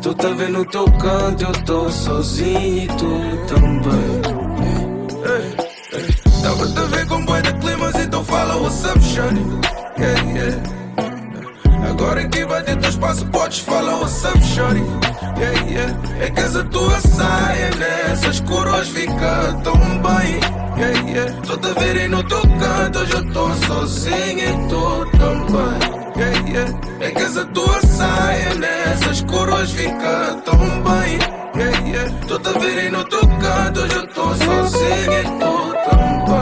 Tu 0.00 0.14
tá 0.14 0.28
vendo 0.28 0.58
no 0.58 0.64
teu 0.64 0.84
canto, 0.92 1.42
eu 1.42 1.52
tô 1.64 1.90
sozinho 1.90 2.84
e 2.84 2.86
tu 2.86 3.20
também 3.48 4.22
Tava 6.40 6.82
a 6.82 6.86
ver 6.86 7.06
com 7.08 7.24
boi 7.24 7.42
de 7.42 7.52
climas, 7.54 7.96
então 7.96 8.24
fala 8.24 8.56
what's 8.58 8.84
up, 8.84 9.00
shawty 9.00 9.40
Yeah, 9.98 10.22
yeah 10.36 10.79
Agora 12.00 12.26
que 12.28 12.46
vai 12.46 12.62
ter 12.62 12.78
teu 12.78 12.88
espaço, 12.88 13.26
podes 13.26 13.58
falar 13.58 13.96
what's 13.98 14.24
up, 14.24 14.42
shorty 14.42 14.80
yeah, 15.36 15.64
yeah. 15.68 15.98
É 16.18 16.30
que 16.30 16.40
essa 16.40 16.64
tua 16.64 16.98
saia 16.98 17.70
nessas 17.76 18.40
coroas 18.40 18.88
fica 18.88 19.52
tão 19.62 19.76
bem 19.76 20.40
yeah, 20.78 21.10
yeah. 21.10 21.32
Tô 21.42 21.58
te 21.58 21.78
verem 21.78 22.08
no 22.08 22.24
teu 22.24 22.40
canto, 22.40 23.00
hoje 23.00 23.12
eu 23.12 23.32
tô 23.32 23.54
sozinho 23.66 24.38
e 24.38 24.68
tu 24.70 25.10
também 25.18 26.16
yeah, 26.16 26.48
yeah. 26.48 26.80
É 27.00 27.10
que 27.10 27.22
essa 27.22 27.44
tua 27.44 27.80
saia 27.82 28.54
nessas 28.54 29.20
coroas 29.24 29.70
fica 29.70 30.40
tão 30.46 30.58
bem 30.58 31.18
yeah, 31.54 31.86
yeah. 31.86 32.10
Tô 32.26 32.38
te 32.38 32.58
verem 32.60 32.90
no 32.92 33.04
teu 33.04 33.20
canto, 33.20 33.80
hoje 33.80 33.94
eu 33.94 34.06
tô 34.06 34.34
sozinho 34.36 35.12
e 35.12 35.24
tu 35.38 35.90
também 35.90 36.39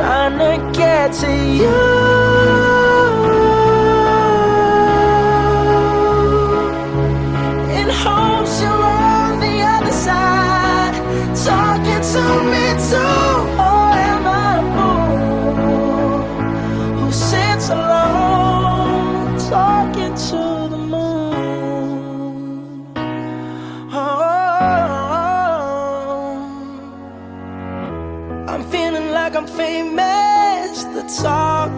trying 0.00 0.38
to 0.38 0.78
get 0.78 1.12
to 1.12 1.30
you. 1.30 2.09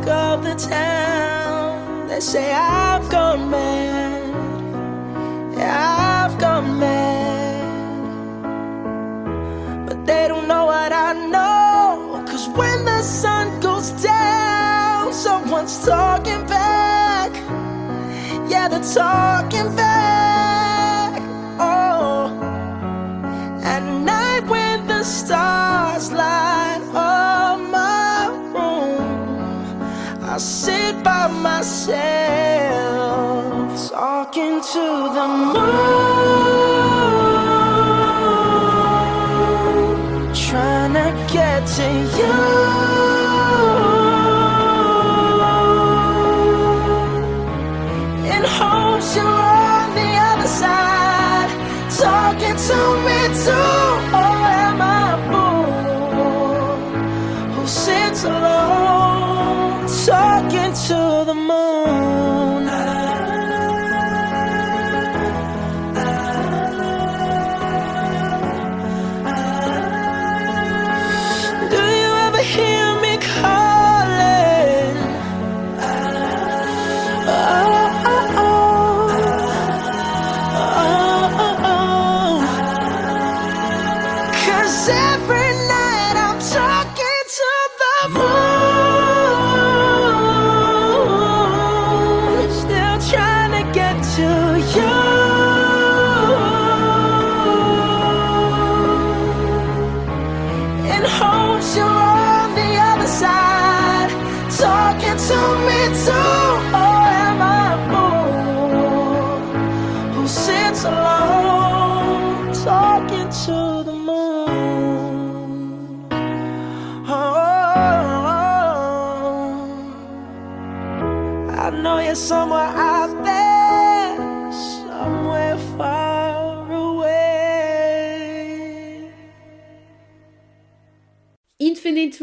Talk 0.03 0.39
of 0.39 0.45
the 0.45 0.55
town. 0.55 2.09
They 2.09 2.21
say 2.21 2.53
I've 2.53 3.09
gone 3.11 3.51
mad. 3.51 4.35
Yeah, 5.57 6.27
I've 6.27 6.39
gone 6.39 6.79
mad. 6.79 7.63
But 9.87 10.07
they 10.07 10.29
don't 10.29 10.49
know 10.49 10.67
what 10.67 10.93
I 10.93 11.13
know. 11.13 12.25
Cause 12.27 12.49
when 12.57 12.85
the 12.85 13.03
sun 13.03 13.61
goes 13.61 13.91
down, 14.03 15.13
someone's 15.13 15.85
talking 15.85 16.47
back. 16.47 17.33
Yeah, 18.51 18.69
they're 18.69 18.83
talking 18.83 19.75
back. 19.77 19.92
Myself 31.87 33.91
talking 33.91 34.61
to 34.61 35.11
the 35.15 35.27
moon, 35.29 35.55
trying 40.35 40.95
to 40.95 41.33
get 41.33 41.67
to 41.67 41.83
you. 41.83 42.12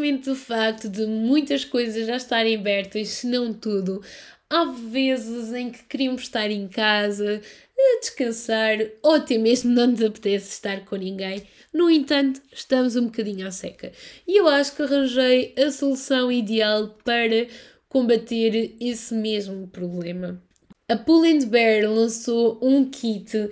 Independentemente 0.10 0.30
do 0.30 0.36
facto 0.36 0.90
de 0.90 1.06
muitas 1.06 1.64
coisas 1.64 2.08
já 2.08 2.18
estarem 2.18 2.56
abertas, 2.56 3.10
se 3.10 3.28
não 3.28 3.54
tudo, 3.54 4.02
há 4.50 4.66
vezes 4.66 5.54
em 5.54 5.70
que 5.70 5.84
queríamos 5.84 6.24
estar 6.24 6.50
em 6.50 6.68
casa, 6.68 7.42
a 7.78 8.00
descansar, 8.00 8.78
ou 9.04 9.14
até 9.14 9.38
mesmo 9.38 9.72
não 9.72 9.88
nos 9.88 10.02
apetece 10.02 10.52
estar 10.52 10.84
com 10.86 10.96
ninguém. 10.96 11.44
No 11.72 11.90
entanto, 11.90 12.42
estamos 12.52 12.96
um 12.96 13.06
bocadinho 13.06 13.48
à 13.48 13.52
seca. 13.52 13.92
E 14.28 14.40
eu 14.40 14.48
acho 14.48 14.76
que 14.76 14.82
arranjei 14.82 15.54
a 15.58 15.72
solução 15.72 16.32
ideal 16.32 16.98
para 17.04 17.48
combater 17.88 18.76
esse 18.80 19.14
mesmo 19.14 19.68
problema. 19.68 20.42
A 20.90 20.98
Pull 20.98 21.22
Bear 21.48 21.90
lançou 21.90 22.60
um 22.62 22.90
kit 22.90 23.50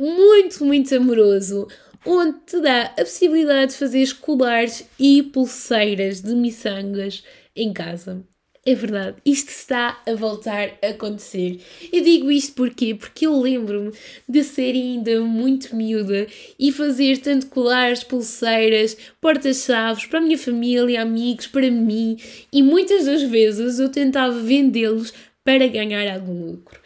muito, 0.00 0.64
muito 0.64 0.94
amoroso, 0.94 1.68
onde 2.04 2.38
te 2.46 2.60
dá 2.60 2.82
a 2.82 3.04
possibilidade 3.04 3.72
de 3.72 3.78
fazer 3.78 4.14
colares 4.16 4.84
e 4.98 5.22
pulseiras 5.22 6.20
de 6.20 6.34
miçangas 6.34 7.22
em 7.54 7.72
casa. 7.72 8.24
É 8.66 8.74
verdade, 8.74 9.16
isto 9.24 9.48
está 9.48 10.02
a 10.06 10.14
voltar 10.14 10.78
a 10.82 10.88
acontecer. 10.88 11.58
Eu 11.90 12.02
digo 12.02 12.30
isto 12.30 12.52
porquê? 12.52 12.94
Porque 12.94 13.26
eu 13.26 13.40
lembro-me 13.40 13.92
de 14.28 14.44
ser 14.44 14.72
ainda 14.72 15.22
muito 15.22 15.74
miúda 15.74 16.26
e 16.58 16.70
fazer 16.70 17.16
tanto 17.16 17.46
colares, 17.46 18.04
pulseiras, 18.04 18.94
portas-chaves 19.22 20.04
para 20.04 20.18
a 20.18 20.22
minha 20.22 20.36
família, 20.36 21.00
amigos, 21.00 21.46
para 21.46 21.70
mim 21.70 22.18
e 22.52 22.62
muitas 22.62 23.06
das 23.06 23.22
vezes 23.22 23.78
eu 23.78 23.88
tentava 23.88 24.38
vendê-los 24.38 25.14
para 25.42 25.66
ganhar 25.66 26.06
algum 26.12 26.44
lucro. 26.44 26.77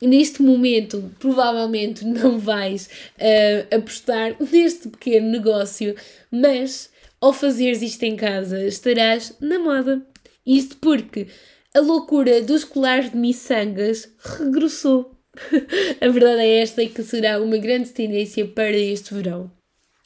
Neste 0.00 0.42
momento, 0.42 1.12
provavelmente 1.18 2.04
não 2.04 2.38
vais 2.38 2.88
uh, 3.16 3.76
apostar 3.76 4.36
neste 4.40 4.88
pequeno 4.88 5.30
negócio, 5.30 5.94
mas 6.30 6.90
ao 7.20 7.32
fazeres 7.32 7.82
isto 7.82 8.02
em 8.04 8.14
casa 8.14 8.64
estarás 8.64 9.34
na 9.40 9.58
moda. 9.58 10.06
Isto 10.46 10.76
porque 10.76 11.26
a 11.74 11.80
loucura 11.80 12.40
dos 12.40 12.64
colares 12.64 13.10
de 13.10 13.16
miçangas 13.16 14.08
regressou. 14.18 15.14
a 16.00 16.08
verdade 16.08 16.42
é 16.42 16.60
esta 16.60 16.82
e 16.82 16.88
que 16.88 17.02
será 17.02 17.40
uma 17.40 17.58
grande 17.58 17.90
tendência 17.90 18.46
para 18.46 18.76
este 18.76 19.14
verão. 19.14 19.50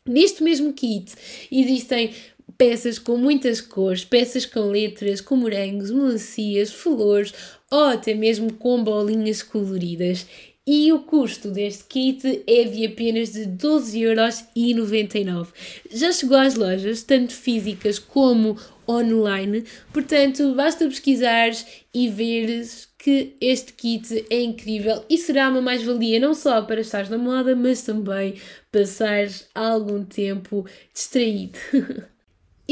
Neste 0.05 0.43
mesmo 0.43 0.73
kit 0.73 1.13
existem 1.51 2.13
peças 2.57 2.99
com 2.99 3.17
muitas 3.17 3.61
cores, 3.61 4.05
peças 4.05 4.47
com 4.47 4.71
letras, 4.71 5.21
com 5.21 5.37
morangos, 5.37 5.91
melancias, 5.91 6.73
flores 6.73 7.35
ou 7.71 7.85
até 7.85 8.15
mesmo 8.15 8.53
com 8.53 8.83
bolinhas 8.83 9.43
coloridas. 9.43 10.27
E 10.65 10.93
o 10.93 11.01
custo 11.01 11.51
deste 11.51 11.83
kit 11.85 12.45
é 12.47 12.63
de 12.63 12.87
apenas 12.87 13.33
de 13.33 13.47
12,99€. 13.47 15.49
Já 15.91 16.13
chegou 16.13 16.37
às 16.37 16.55
lojas, 16.55 17.03
tanto 17.03 17.33
físicas 17.33 17.99
como 17.99 18.57
online, 18.89 19.65
portanto 19.93 20.55
basta 20.55 20.87
pesquisares 20.87 21.67
e 21.93 22.09
veres 22.09 22.89
que 22.97 23.35
este 23.41 23.73
kit 23.73 24.25
é 24.31 24.41
incrível 24.41 25.05
e 25.11 25.19
será 25.19 25.49
uma 25.49 25.61
mais-valia 25.61 26.21
não 26.21 26.35
só 26.35 26.63
para 26.63 26.81
estar 26.81 27.11
na 27.11 27.19
moda, 27.19 27.57
mas 27.57 27.83
também 27.83 28.35
passar 28.71 29.27
algum 29.55 30.05
tempo 30.05 30.65
distraído. 30.95 31.59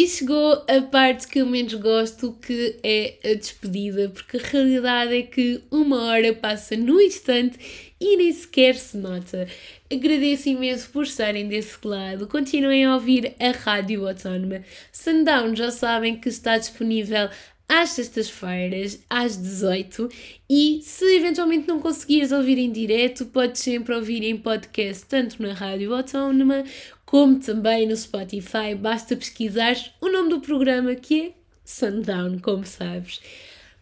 E 0.01 0.09
chegou 0.09 0.65
a 0.67 0.81
parte 0.81 1.29
que 1.29 1.41
eu 1.41 1.47
menos 1.47 1.75
gosto, 1.75 2.33
que 2.41 2.79
é 2.83 3.19
a 3.23 3.35
despedida, 3.35 4.09
porque 4.09 4.39
a 4.39 4.41
realidade 4.41 5.15
é 5.15 5.21
que 5.21 5.61
uma 5.71 6.05
hora 6.05 6.33
passa 6.33 6.75
no 6.75 6.99
instante 7.03 7.93
e 8.01 8.17
nem 8.17 8.33
sequer 8.33 8.77
se 8.77 8.97
nota. 8.97 9.47
Agradeço 9.93 10.49
imenso 10.49 10.89
por 10.89 11.03
estarem 11.05 11.47
desse 11.49 11.77
lado. 11.85 12.27
Continuem 12.27 12.87
a 12.87 12.95
ouvir 12.95 13.35
a 13.39 13.51
Rádio 13.51 14.09
Autónoma. 14.09 14.65
Sundown 14.91 15.55
já 15.55 15.71
sabem 15.71 16.17
que 16.17 16.31
está 16.31 16.57
disponível 16.57 17.29
às 17.69 17.91
sextas-feiras, 17.91 19.05
às 19.09 19.37
18 19.37 20.09
e 20.49 20.81
se 20.83 21.05
eventualmente 21.15 21.69
não 21.69 21.79
conseguires 21.79 22.33
ouvir 22.33 22.59
em 22.59 22.73
direto, 22.73 23.27
podes 23.27 23.61
sempre 23.61 23.95
ouvir 23.95 24.25
em 24.25 24.37
podcast, 24.37 25.07
tanto 25.07 25.41
na 25.41 25.53
Rádio 25.53 25.95
Autónoma 25.95 26.65
como 27.11 27.41
também 27.41 27.89
no 27.89 27.97
Spotify. 27.97 28.73
Basta 28.79 29.17
pesquisar 29.17 29.75
o 30.01 30.09
nome 30.09 30.31
do 30.31 30.41
programa 30.41 30.95
que 30.95 31.21
é 31.21 31.33
Sundown, 31.65 32.39
como 32.39 32.65
sabes. 32.65 33.21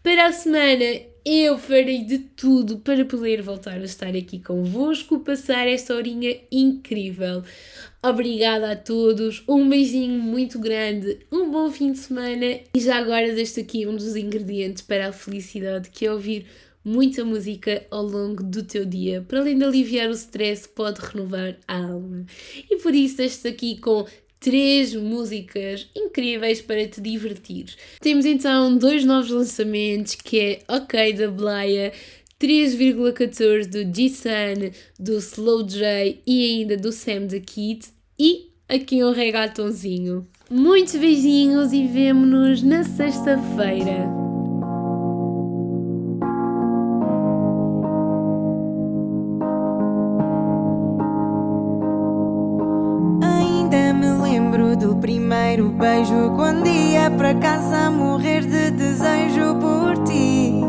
Para 0.01 0.25
a 0.25 0.33
semana 0.33 1.01
eu 1.23 1.59
farei 1.59 2.03
de 2.03 2.17
tudo 2.17 2.79
para 2.79 3.05
poder 3.05 3.43
voltar 3.43 3.75
a 3.75 3.83
estar 3.83 4.15
aqui 4.15 4.39
convosco, 4.39 5.19
passar 5.19 5.67
esta 5.67 5.93
horinha 5.93 6.37
incrível. 6.51 7.43
Obrigada 8.01 8.71
a 8.71 8.75
todos, 8.75 9.43
um 9.47 9.69
beijinho 9.69 10.19
muito 10.19 10.57
grande, 10.57 11.19
um 11.31 11.51
bom 11.51 11.69
fim 11.69 11.91
de 11.91 11.99
semana 11.99 12.61
e 12.73 12.79
já 12.79 12.97
agora 12.97 13.31
deixo 13.35 13.59
aqui 13.59 13.85
um 13.85 13.95
dos 13.95 14.15
ingredientes 14.15 14.81
para 14.81 15.09
a 15.09 15.13
felicidade 15.13 15.91
que 15.91 16.07
é 16.07 16.11
ouvir 16.11 16.47
muita 16.83 17.23
música 17.25 17.85
ao 17.91 18.03
longo 18.03 18.43
do 18.43 18.63
teu 18.63 18.85
dia. 18.85 19.23
Para 19.27 19.39
além 19.39 19.57
de 19.57 19.63
aliviar 19.63 20.09
o 20.09 20.13
stress, 20.13 20.67
pode 20.67 20.99
renovar 21.01 21.57
a 21.67 21.77
alma. 21.77 22.25
E 22.69 22.77
por 22.77 22.93
isso 22.93 23.17
deixo 23.17 23.47
aqui 23.47 23.77
com 23.77 24.05
três 24.39 24.95
músicas 24.95 25.87
incríveis 25.95 26.61
para 26.61 26.87
te 26.87 27.01
divertir. 27.01 27.75
Temos 27.99 28.25
então 28.25 28.77
dois 28.77 29.03
novos 29.03 29.29
lançamentos 29.29 30.15
que 30.15 30.39
é 30.39 30.59
Ok 30.67 31.13
da 31.13 31.29
Blaya, 31.29 31.91
3,14 32.39 33.67
do 33.67 33.93
G-Sun, 33.93 34.71
do 34.97 35.17
Slow 35.17 35.63
J 35.63 36.21
e 36.25 36.45
ainda 36.45 36.77
do 36.77 36.91
Sam 36.91 37.27
the 37.27 37.41
Kid 37.41 37.85
e 38.17 38.49
aqui 38.67 39.03
um 39.03 39.11
regatonzinho. 39.11 40.25
Muitos 40.49 40.95
beijinhos 40.95 41.73
e 41.73 41.85
vemo-nos 41.85 42.63
na 42.63 42.83
sexta-feira. 42.83 44.28
Primeiro 54.99 55.69
beijo 55.69 56.33
quando 56.35 56.67
ia 56.67 57.09
para 57.09 57.33
casa 57.35 57.89
morrer 57.89 58.41
de 58.41 58.71
desejo 58.71 59.55
por 59.55 60.03
ti 60.03 60.61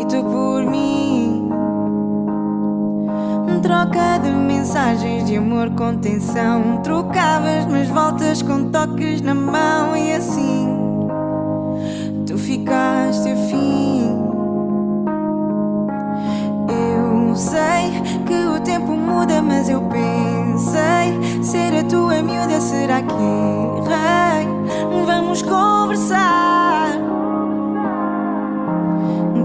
e 0.00 0.04
tu 0.08 0.24
por 0.24 0.64
mim. 0.64 1.50
Troca 3.62 4.18
de 4.18 4.30
mensagens 4.30 5.24
de 5.26 5.36
amor 5.36 5.70
com 5.70 5.96
tensão, 5.96 6.80
trocavas 6.84 7.66
mas 7.66 7.88
voltas 7.88 8.40
com 8.40 8.70
toques 8.70 9.20
na 9.20 9.34
mão 9.34 9.96
e 9.96 10.12
assim 10.12 10.68
tu 12.26 12.38
ficaste 12.38 13.28
afim. 13.28 14.15
Sei 17.36 17.90
que 18.26 18.34
o 18.34 18.60
tempo 18.60 18.92
muda, 18.96 19.42
mas 19.42 19.68
eu 19.68 19.80
pensei 19.82 21.42
ser 21.42 21.78
a 21.78 21.84
tua 21.84 22.22
miúda 22.22 22.60
será 22.60 23.02
que 23.02 23.14
errei? 23.14 25.04
Vamos 25.06 25.42
conversar. 25.42 26.96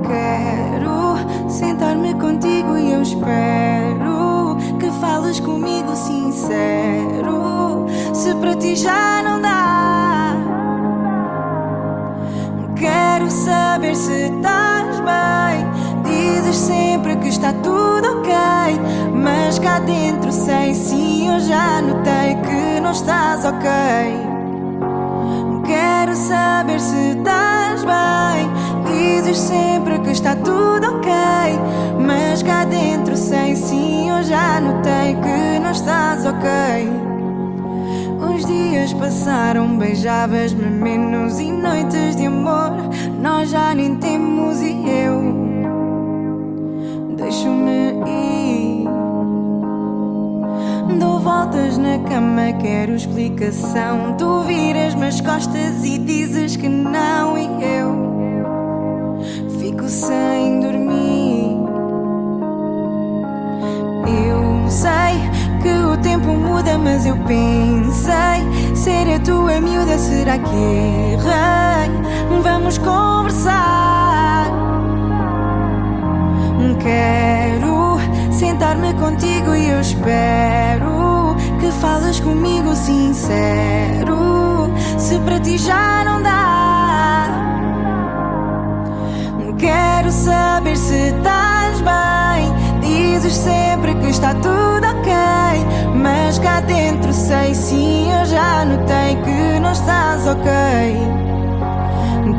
Quero 0.08 1.50
sentar-me 1.50 2.14
contigo 2.16 2.78
e 2.78 2.92
eu 2.92 3.02
espero 3.02 4.58
que 4.80 4.90
fales 5.00 5.40
comigo 5.40 5.96
sincero. 5.96 7.86
Se 8.14 8.34
para 8.36 8.56
ti 8.56 8.76
já 8.76 9.22
não 9.24 9.42
dá, 9.42 10.36
quero 12.76 13.30
saber 13.30 13.96
se 13.96 14.30
estás 14.30 15.00
bem. 15.00 15.72
Dizes 16.04 16.56
sempre 16.58 17.16
que 17.18 17.30
está 17.30 17.54
mas 19.52 19.60
cá 19.60 19.80
dentro 19.80 20.32
sei 20.32 20.74
sim, 20.74 21.28
eu 21.28 21.38
já 21.42 21.82
notei 21.82 22.36
que 22.36 22.80
não 22.80 22.92
estás 22.92 23.44
ok. 23.44 23.70
Quero 25.66 26.16
saber 26.16 26.80
se 26.80 27.18
estás 27.18 27.84
bem. 27.84 28.50
Dizes 28.86 29.38
sempre 29.38 30.00
que 30.00 30.12
está 30.12 30.38
tudo 30.38 30.96
ok, 30.96 31.12
mas 32.00 32.42
cá 32.42 32.64
dentro 32.64 33.18
sei 33.18 33.54
sim, 33.58 34.10
eu 34.10 34.24
já 34.24 34.62
notei 34.62 35.16
que 35.16 35.60
não 35.60 35.72
estás 35.72 36.26
ok. 36.26 36.90
Os 38.34 38.46
dias 38.46 38.94
passaram, 38.94 39.78
beijavas-me 39.78 40.64
menos 40.64 41.42
e 41.42 41.52
noites 41.52 42.16
de 42.16 42.28
amor 42.28 42.72
nós 43.20 43.50
já 43.50 43.76
nem 43.76 43.98
temos 43.98 44.62
e 44.62 44.82
eu 44.88 45.51
voltas 51.42 51.76
na 51.76 51.98
cama, 52.08 52.54
quero 52.62 52.96
explicação. 52.96 54.16
Tu 54.16 54.44
viras-me 54.44 55.08
as 55.08 55.20
costas 55.22 55.84
e 55.84 55.98
dizes 55.98 56.56
que 56.56 56.70
não, 56.70 57.36
e 57.36 57.48
eu 57.64 59.20
fico 59.60 59.90
sem 59.90 60.60
dormir. 60.60 61.58
Eu 64.06 64.70
sei 64.70 65.18
que 65.64 65.70
o 65.70 65.98
tempo 65.98 66.28
muda, 66.28 66.78
mas 66.78 67.08
eu 67.08 67.18
pensei: 67.26 68.76
ser 68.76 69.16
a 69.16 69.20
tua 69.20 69.60
miúda, 69.60 69.98
será 69.98 70.38
que 70.38 70.56
errei? 70.56 72.42
Vamos 72.44 72.78
conversar. 72.78 74.52
Quero 76.80 78.00
sentar-me 78.32 78.94
contigo 78.96 79.56
e 79.56 79.70
eu 79.70 79.82
espero 79.82 81.01
falas 81.82 82.20
comigo 82.20 82.76
sincero. 82.76 84.72
Se 84.98 85.18
para 85.20 85.40
ti 85.40 85.58
já 85.58 86.04
não 86.06 86.22
dá, 86.22 87.28
quero 89.58 90.12
saber 90.12 90.78
se 90.78 91.08
estás 91.10 91.82
bem. 91.82 92.52
Dizes 92.82 93.34
sempre 93.34 93.96
que 93.96 94.10
está 94.10 94.34
tudo 94.36 94.86
ok, 94.86 95.12
mas 95.96 96.38
cá 96.38 96.62
dentro 96.62 97.12
sei 97.12 97.56
sim, 97.56 98.12
eu 98.12 98.26
já 98.26 98.64
notei 98.64 99.16
que 99.16 99.60
não 99.60 99.72
estás 99.72 100.28
ok. 100.28 100.52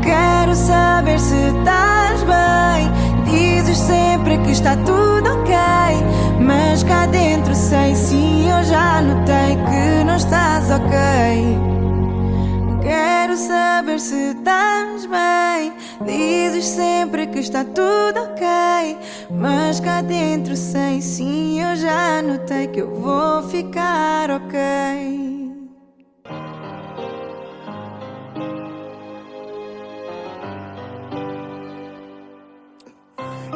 Quero 0.01 0.55
saber 0.55 1.19
se 1.19 1.35
estás 1.35 2.23
bem. 2.23 2.91
Dizes 3.25 3.77
sempre 3.77 4.37
que 4.39 4.51
está 4.51 4.75
tudo 4.77 5.29
ok, 5.33 5.53
mas 6.43 6.83
cá 6.83 7.05
dentro 7.05 7.55
sei 7.55 7.95
sim, 7.95 8.49
eu 8.49 8.63
já 8.63 9.01
notei 9.01 9.55
que 9.55 10.03
não 10.03 10.15
estás 10.15 10.69
ok. 10.69 10.97
Quero 12.81 13.37
saber 13.37 13.99
se 13.99 14.31
estás 14.31 15.05
bem. 15.05 15.73
Dizes 16.05 16.65
sempre 16.65 17.27
que 17.27 17.39
está 17.39 17.63
tudo 17.63 18.23
ok, 18.23 18.97
mas 19.31 19.79
cá 19.79 20.01
dentro 20.01 20.55
sei 20.55 21.01
sim, 21.01 21.61
eu 21.61 21.75
já 21.77 22.21
notei 22.21 22.67
que 22.67 22.79
eu 22.81 22.93
vou 22.93 23.43
ficar 23.43 24.29
ok. 24.29 24.53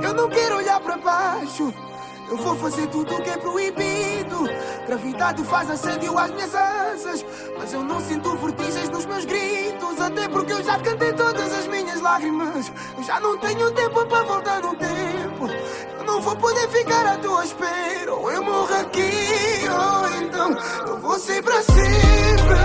Eu 0.02 0.14
não 0.14 0.30
quero 0.30 0.58
olhar 0.58 0.80
para 0.80 0.98
baixo. 0.98 1.87
Eu 2.30 2.38
vou 2.38 2.56
fazer 2.58 2.88
tudo 2.88 3.16
o 3.16 3.22
que 3.22 3.30
é 3.30 3.38
proibido. 3.38 4.50
Gravidade 4.86 5.44
faz 5.46 5.70
assédio 5.70 6.18
às 6.18 6.30
minhas 6.32 6.54
asas. 6.54 7.26
Mas 7.58 7.74
eu 7.74 7.84
não 7.84 8.02
sinto 8.02 8.36
vertigens 8.38 8.90
nos 8.90 9.06
meus 9.06 9.26
gritos. 9.26 10.02
Até 10.02 10.28
porque 10.28 10.52
eu 10.54 10.64
já 10.64 10.78
cantei 10.80 11.14
todas 11.14 11.54
as 11.54 11.68
minhas 11.68 12.02
lágrimas. 12.02 12.72
Eu 12.98 13.04
já 13.04 13.20
não 13.20 13.38
tenho 13.38 13.72
tempo 13.72 14.06
para 14.06 14.24
voltar 14.24 14.62
no 14.62 14.76
tempo. 14.76 15.48
Eu 16.00 16.04
não 16.06 16.22
vou 16.22 16.36
poder 16.36 16.68
ficar 16.70 17.06
à 17.06 17.18
tua 17.18 17.46
espera. 17.46 18.14
Ou 18.14 18.32
eu 18.32 18.44
morro 18.44 18.76
aqui, 18.76 19.64
ou 19.70 20.22
então 20.22 20.58
eu 20.88 21.00
vou 21.00 21.18
ser 21.20 21.42
para 21.44 21.62
sempre. 21.64 22.58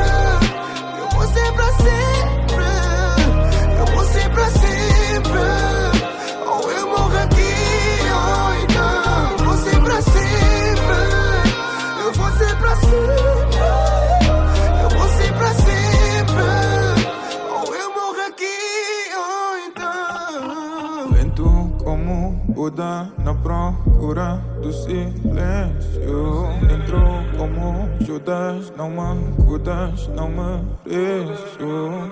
Eu 0.98 1.08
vou 1.08 1.26
ser 1.28 1.52
para 1.52 1.72
sempre. 1.72 2.64
Eu 3.78 3.86
vou 3.86 4.04
ser 4.06 4.30
para 4.30 4.50
sempre. 4.50 5.81
Lento 21.32 21.72
como 21.82 22.42
Buda 22.48 23.10
na 23.24 23.34
procura 23.34 24.36
do 24.60 24.70
silêncio. 24.70 26.46
Entrou 26.70 27.22
como 27.38 27.88
Judas, 28.04 28.70
não 28.76 28.90
me 28.90 29.32
cuidas, 29.44 30.08
não 30.08 30.28
mereço. 30.28 31.58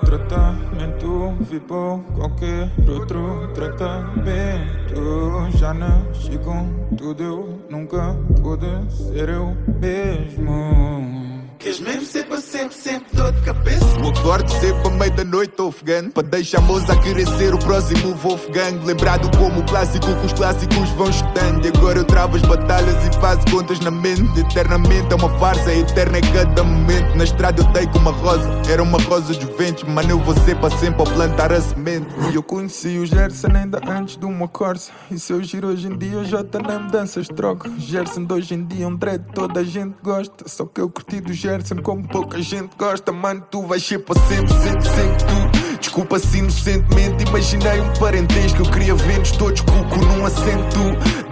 Tratamento 0.07 1.35
vibou 1.41 1.99
qualquer 2.15 2.71
outro 2.89 3.51
tratamento. 3.53 5.51
Já 5.59 5.75
nasci 5.75 6.39
com 6.39 6.67
tudo, 6.97 7.23
eu 7.23 7.59
nunca 7.69 8.17
pude 8.43 8.91
ser 8.91 9.29
eu 9.29 9.55
mesmo. 9.79 11.41
Queres 11.59 11.81
mesmo 11.81 12.07
ser 12.07 12.25
sempre, 12.61 12.77
sempre 12.77 13.17
dor 13.17 13.33
de 13.33 13.41
cabeça? 13.43 13.85
Eu 14.01 14.09
acordo 14.09 14.51
sempre 14.51 14.87
à 14.87 14.91
meia 14.91 15.11
da 15.11 15.25
noite 15.25 15.61
ofegante 15.61 16.11
Para 16.11 16.27
deixar 16.27 16.59
a 16.59 16.63
moça 16.63 16.93
a 16.93 16.97
querer 16.97 17.27
ser 17.27 17.55
o 17.55 17.59
próximo 17.59 18.15
Wolfgang 18.15 18.85
Lembrado 18.85 19.31
como 19.39 19.61
o 19.61 19.65
clássico 19.65 20.07
que 20.07 20.27
os 20.27 20.33
clássicos 20.33 20.89
vão 20.91 21.09
estudando 21.09 21.65
E 21.65 21.69
agora 21.69 21.99
eu 21.99 22.05
travo 22.05 22.37
as 22.37 22.43
batalhas 22.43 22.97
e 23.07 23.21
faço 23.21 23.45
contas 23.51 23.81
na 23.81 23.91
mente. 23.91 24.41
Eternamente 24.41 25.13
é 25.13 25.15
uma 25.15 25.31
farsa, 25.39 25.73
eterna 25.73 26.19
é 26.19 26.21
cada 26.21 26.65
momento. 26.65 27.17
Na 27.17 27.25
estrada 27.25 27.63
eu 27.63 27.67
dei 27.73 27.87
com 27.87 27.99
uma 27.99 28.11
rosa, 28.11 28.49
era 28.69 28.83
uma 28.83 28.99
rosa 29.03 29.35
de 29.35 29.47
ventos. 29.57 29.85
Mano 29.85 30.11
eu 30.11 30.19
vou 30.19 30.35
ser 30.41 30.57
para 30.57 30.77
sempre 30.77 31.01
ao 31.01 31.07
plantar 31.07 31.53
a 31.53 31.61
semente. 31.61 32.07
E 32.33 32.35
eu 32.35 32.43
conheci 32.43 32.99
o 32.99 33.07
Gerson 33.07 33.49
ainda 33.55 33.81
antes 33.87 34.17
de 34.17 34.25
uma 34.25 34.49
corsa 34.49 34.91
E 35.11 35.19
se 35.19 35.33
eu 35.33 35.43
giro 35.43 35.69
hoje 35.69 35.87
em 35.87 35.97
dia 35.97 36.25
já 36.25 36.43
tá 36.43 36.59
na 36.59 36.79
mudanças 36.79 37.29
troca 37.29 37.71
Gerson 37.79 38.25
de 38.25 38.33
hoje 38.33 38.55
em 38.55 38.65
dia 38.65 38.85
é 38.85 38.89
um 38.89 38.97
dread 38.97 39.25
toda 39.35 39.61
a 39.61 39.65
gente 39.65 39.97
gosta. 40.03 40.49
Só 40.49 40.65
que 40.67 40.81
eu 40.81 40.89
curti 40.89 41.21
do 41.21 41.33
Gerson 41.33 41.77
como 41.77 42.07
pouca 42.09 42.41
gente 42.51 42.75
gosta 42.77 43.13
Mano 43.13 43.47
tu 43.49 43.63
vais 43.63 43.81
ser 43.81 44.01
para 44.01 44.21
sempre, 44.23 44.53
sempre, 44.55 44.89
sempre 44.89 45.25
tu 45.25 45.60
Desculpa 45.81 46.19
se 46.19 46.39
inocentemente 46.39 47.25
imaginei 47.25 47.81
um 47.81 47.93
parentesco. 47.95 48.63
Eu 48.63 48.71
queria 48.71 48.95
ver-nos 48.95 49.33
todos 49.33 49.63
cuco 49.63 49.97
num 49.97 50.27
assento. 50.27 50.79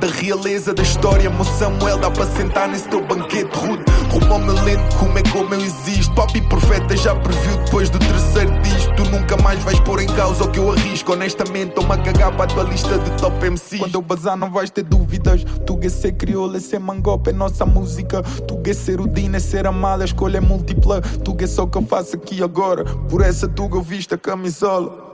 Da 0.01 0.07
realeza 0.07 0.73
da 0.73 0.83
história 0.83 1.29
Meu 1.29 1.45
Samuel 1.45 1.99
dá 1.99 2.11
para 2.11 2.25
sentar 2.27 2.69
nesse 2.69 2.89
teu 2.89 3.05
banquete 3.05 3.51
rude. 3.57 3.85
Rouba-me 4.11 4.53
lento 4.61 4.97
como 4.97 5.19
é 5.19 5.23
como 5.25 5.55
eu 5.55 5.61
existo 5.61 6.15
Pop 6.15 6.37
e 6.37 6.41
profeta 6.43 6.97
já 6.97 7.15
previu 7.15 7.57
depois 7.65 7.91
do 7.91 7.99
terceiro 7.99 8.61
disco. 8.63 8.95
Tu 8.97 9.05
nunca 9.05 9.37
mais 9.37 9.63
vais 9.63 9.79
pôr 9.81 10.01
em 10.01 10.07
causa 10.07 10.45
o 10.45 10.51
que 10.51 10.59
eu 10.59 10.73
arrisco. 10.73 11.13
Honestamente 11.13 11.69
estou-me 11.69 11.93
a 11.93 11.99
cagar 11.99 12.35
para 12.35 12.45
a 12.45 12.47
tua 12.49 12.65
lista 12.65 12.99
de 12.99 13.11
top 13.21 13.47
MC 13.47 13.79
Quando 13.79 13.95
eu 13.95 14.03
bazar 14.03 14.37
não 14.37 14.51
vais 14.51 14.71
ter 14.71 14.83
dúvidas. 14.83 15.45
Tu 15.67 15.79
é 15.83 15.89
ser 15.89 16.13
crioula, 16.13 16.57
é 16.57 16.61
ser 16.61 16.81
mangope, 16.81 17.31
é 17.31 17.33
nossa 17.33 17.65
música. 17.67 18.23
Tu 18.23 18.61
é 18.65 18.73
ser 18.73 19.01
o 19.01 19.07
Dino, 19.07 19.37
é 19.37 19.41
ser 19.41 19.67
amada, 19.67 20.03
a 20.03 20.07
escolha 20.07 20.39
é 20.39 20.41
múltipla. 20.41 21.01
Tu 21.01 21.37
é 21.39 21.47
só 21.47 21.65
o 21.65 21.69
que 21.69 21.79
eu 21.79 21.83
faço 21.83 22.17
aqui 22.17 22.43
agora? 22.43 22.85
Por 22.85 23.23
essa 23.23 23.47
tuga 23.47 23.77
eu 23.77 23.83
visto 23.83 24.15
a 24.15 24.19
Yamisol. 24.39 25.08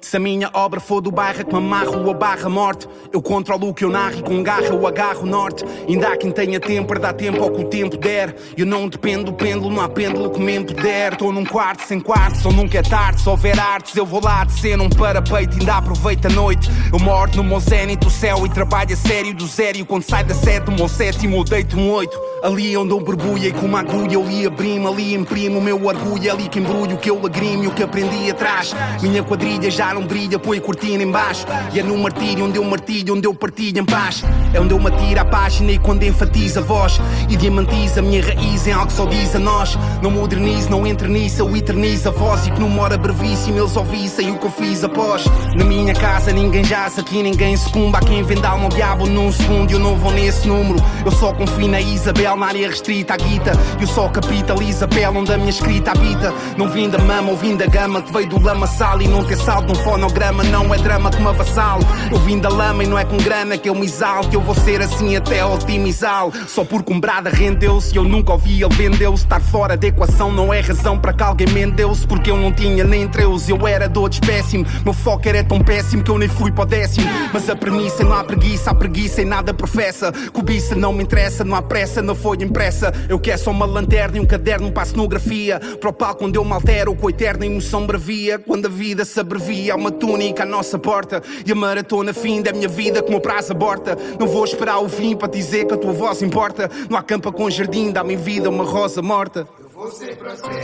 Se 0.00 0.16
a 0.16 0.20
minha 0.20 0.50
obra 0.52 0.80
for 0.80 1.00
do 1.00 1.10
bairro 1.10 1.44
que 1.44 1.52
me 1.52 1.58
amarro 1.58 2.06
ou 2.06 2.14
barra 2.14 2.48
morte 2.48 2.86
Eu 3.12 3.22
controlo 3.22 3.68
o 3.68 3.74
que 3.74 3.84
eu 3.84 3.90
narro 3.90 4.18
e 4.18 4.22
com 4.22 4.42
garra 4.42 4.66
eu 4.66 4.86
agarro 4.86 5.22
o 5.22 5.26
norte. 5.26 5.64
Ainda 5.88 6.08
há 6.08 6.16
quem 6.16 6.30
tenha 6.30 6.60
tempo 6.60 6.88
para 6.88 7.00
dar 7.00 7.12
tempo 7.14 7.42
ao 7.42 7.50
que 7.50 7.62
o 7.62 7.64
tempo 7.64 7.96
der. 7.96 8.34
Eu 8.56 8.66
não 8.66 8.88
dependo 8.88 9.24
do 9.24 9.32
pêndulo, 9.32 9.70
não 9.70 9.82
há 9.82 9.88
pêndulo 9.88 10.30
que 10.30 10.40
me 10.40 10.56
impuder 10.56 11.12
Estou 11.12 11.32
num 11.32 11.44
quarto 11.44 11.86
sem 11.86 12.00
quarto, 12.00 12.36
só 12.38 12.50
nunca 12.50 12.78
é 12.78 12.82
tarde. 12.82 13.20
Se 13.20 13.28
houver 13.28 13.58
artes 13.58 13.96
eu 13.96 14.04
vou 14.04 14.20
lá 14.22 14.44
de 14.44 14.52
cena 14.60 14.82
um 14.82 14.90
parapeito 14.90 15.58
Ainda 15.58 15.76
aproveito 15.76 16.26
a 16.26 16.30
noite. 16.30 16.70
Eu 16.92 16.98
moro 16.98 17.30
no 17.36 17.44
meu 17.44 17.60
zénito 17.60 18.06
do 18.06 18.12
céu 18.12 18.44
e 18.46 18.48
trabalho 18.48 18.92
a 18.92 18.96
sério 18.96 19.34
do 19.34 19.46
zero. 19.46 19.84
Quando 19.86 20.02
sai 20.02 20.24
da 20.24 20.34
sete 20.34 20.68
o 20.68 20.72
meu 20.72 20.88
sétimo 20.88 21.38
eu 21.38 21.44
deito 21.44 21.76
um 21.76 21.90
oito. 21.92 22.18
Ali 22.42 22.76
onde 22.76 22.92
eu 22.92 23.00
borbulhei 23.00 23.52
com 23.52 23.66
uma 23.66 23.80
agulha 23.80 24.14
eu 24.14 24.22
li 24.22 24.46
abrimo 24.46 24.88
Ali 24.88 25.14
imprimo 25.14 25.58
o 25.58 25.62
meu 25.62 25.82
orgulho, 25.84 26.28
é 26.28 26.30
ali 26.30 26.48
que 26.48 26.58
embrulho 26.58 26.96
o 26.96 26.98
que 26.98 27.10
eu 27.10 27.20
lagrimo 27.20 27.64
e 27.64 27.66
o 27.68 27.70
que 27.72 27.82
aprendi 27.82 28.30
atrás. 28.30 28.74
Minha 29.02 29.22
quadrilha 29.22 29.77
já 29.78 29.94
não 29.94 30.04
brilha, 30.04 30.40
põe 30.40 30.58
cortina 30.58 31.04
em 31.04 31.08
baixo. 31.08 31.46
E 31.72 31.78
é 31.78 31.84
no 31.84 31.96
martírio 31.96 32.44
onde 32.44 32.58
eu 32.58 32.64
martilho, 32.64 33.14
onde 33.14 33.28
eu 33.28 33.32
partilho 33.32 33.78
em 33.78 33.84
paz. 33.84 34.24
É 34.52 34.60
onde 34.60 34.74
eu 34.74 34.78
me 34.80 34.88
atiro 34.88 35.20
à 35.20 35.24
página 35.24 35.70
e 35.70 35.78
quando 35.78 36.02
enfatizo 36.02 36.58
a 36.58 36.62
voz. 36.62 37.00
E 37.28 37.36
diamantizo 37.36 38.00
a 38.00 38.02
minha 38.02 38.20
raiz 38.20 38.66
em 38.66 38.72
algo 38.72 38.88
que 38.88 38.94
só 38.94 39.06
diz 39.06 39.36
a 39.36 39.38
nós. 39.38 39.78
Não 40.02 40.10
modernizo, 40.10 40.68
não 40.68 40.84
eternizo, 40.84 41.42
eu 41.42 41.56
eternizo 41.56 42.08
a 42.08 42.10
voz. 42.10 42.48
E 42.48 42.50
que 42.50 42.58
numa 42.58 42.82
hora 42.82 42.98
brevíssima 42.98 43.60
eles 43.60 43.76
ouvissem 43.76 44.32
o 44.32 44.38
que 44.38 44.46
eu 44.46 44.50
fiz 44.50 44.82
após. 44.82 45.24
Na 45.54 45.64
minha 45.64 45.94
casa 45.94 46.32
ninguém 46.32 46.64
jaz, 46.64 46.98
aqui 46.98 47.22
ninguém 47.22 47.56
sucumba. 47.56 47.98
Há 47.98 48.00
quem 48.00 48.24
venda 48.24 48.48
alma 48.48 48.64
ao 48.64 48.70
diabo 48.70 49.06
num 49.06 49.30
segundo 49.30 49.70
e 49.70 49.74
eu 49.74 49.78
não 49.78 49.94
vou 49.94 50.10
nesse 50.10 50.48
número. 50.48 50.84
Eu 51.06 51.12
só 51.12 51.32
confio 51.32 51.68
na 51.68 51.80
Isabel, 51.80 52.34
na 52.36 52.46
área 52.46 52.66
restrita 52.66 53.14
à 53.14 53.16
guita. 53.16 53.52
Eu 53.80 53.86
só 53.86 54.08
capitalizo 54.08 54.86
a 54.86 54.88
pele 54.88 55.18
onde 55.18 55.32
a 55.32 55.38
minha 55.38 55.50
escrita 55.50 55.92
habita. 55.92 56.34
Não 56.56 56.68
vim 56.68 56.90
da 56.90 56.98
mama 56.98 57.30
ou 57.30 57.36
vim 57.36 57.54
da 57.54 57.66
gama 57.66 58.02
que 58.02 58.12
veio 58.12 58.28
do 58.28 58.42
lamaçal 58.42 59.00
E 59.00 59.06
não 59.06 59.22
ter 59.22 59.36
saldo 59.36 59.67
num 59.68 59.74
fonograma 59.74 60.42
não 60.44 60.74
é 60.74 60.78
drama 60.78 61.10
que 61.10 61.20
me 61.20 61.28
avassalo 61.28 61.82
Eu 62.10 62.18
vim 62.18 62.38
da 62.38 62.48
lama 62.48 62.82
e 62.82 62.86
não 62.86 62.98
é 62.98 63.04
com 63.04 63.16
grana 63.18 63.56
que 63.58 63.68
eu 63.68 63.74
me 63.74 63.86
exalto 63.86 64.34
Eu 64.34 64.40
vou 64.40 64.54
ser 64.54 64.80
assim 64.80 65.14
até 65.14 65.44
otimizá-lo 65.44 66.32
Só 66.48 66.64
porque 66.64 66.92
um 66.92 66.98
brada 66.98 67.30
rendeu-se 67.30 67.94
eu 67.94 68.04
nunca 68.04 68.32
ouvi 68.32 68.62
ele 68.62 68.74
vendeu-se 68.74 69.24
Estar 69.24 69.40
fora 69.40 69.76
da 69.76 69.86
equação 69.86 70.32
não 70.32 70.52
é 70.52 70.60
razão 70.60 70.98
para 70.98 71.12
que 71.12 71.22
alguém 71.22 71.48
mendeu-se 71.48 72.06
Porque 72.06 72.30
eu 72.30 72.36
não 72.36 72.50
tinha 72.50 72.82
nem 72.82 73.06
treus, 73.06 73.48
eu 73.48 73.66
era 73.66 73.88
de 73.88 73.98
outro 73.98 74.20
péssimo 74.22 74.66
Meu 74.84 74.94
foco 74.94 75.28
era 75.28 75.44
tão 75.44 75.60
péssimo 75.60 76.02
que 76.02 76.10
eu 76.10 76.18
nem 76.18 76.28
fui 76.28 76.50
para 76.50 76.62
o 76.62 76.66
décimo 76.66 77.06
Mas 77.32 77.48
a 77.50 77.54
premissa 77.54 78.02
não 78.02 78.14
há 78.14 78.24
preguiça, 78.24 78.70
há 78.70 78.74
preguiça 78.74 79.22
e 79.22 79.24
nada 79.24 79.52
professa 79.52 80.12
Cobiça 80.32 80.74
não 80.74 80.92
me 80.92 81.02
interessa, 81.02 81.44
não 81.44 81.56
há 81.56 81.62
pressa, 81.62 82.00
não 82.02 82.14
foi 82.14 82.38
impressa. 82.40 82.92
Eu 83.08 83.18
quero 83.18 83.38
só 83.38 83.50
uma 83.50 83.66
lanterna 83.66 84.16
e 84.16 84.20
um 84.20 84.26
caderno 84.26 84.70
para 84.70 84.82
a 84.82 84.86
cenografia. 84.86 85.60
Para 85.80 85.90
o 85.90 85.92
palco 85.92 86.24
onde 86.24 86.38
eu 86.38 86.44
me 86.44 86.52
altero 86.52 86.94
com 86.94 87.06
a 87.06 87.10
eterna 87.10 87.44
emoção 87.44 87.86
bravia. 87.86 88.38
Quando 88.38 88.66
a 88.66 88.68
vida 88.68 89.04
se 89.04 89.18
abrevia, 89.18 89.57
há 89.70 89.74
uma 89.74 89.90
túnica 89.90 90.42
à 90.42 90.46
nossa 90.46 90.78
porta. 90.78 91.22
E 91.44 91.50
a 91.50 91.54
maratona 91.54 92.12
fim 92.12 92.42
da 92.42 92.52
minha 92.52 92.68
vida 92.68 93.02
como 93.02 93.20
prazo 93.20 93.52
aborta. 93.52 93.96
Não 94.18 94.26
vou 94.26 94.44
esperar 94.44 94.78
o 94.78 94.88
fim 94.88 95.16
para 95.16 95.28
dizer 95.28 95.66
que 95.66 95.74
a 95.74 95.76
tua 95.76 95.92
voz 95.92 96.22
importa. 96.22 96.70
Não 96.88 96.96
há 96.96 97.02
campa 97.02 97.32
com 97.32 97.50
jardim, 97.50 97.90
dá-me 97.90 98.14
em 98.14 98.16
vida 98.16 98.48
uma 98.48 98.64
rosa 98.64 99.02
morta. 99.02 99.46
Eu 99.60 99.68
vou 99.68 99.90
ser 99.90 100.16
para 100.16 100.36
sempre. 100.36 100.58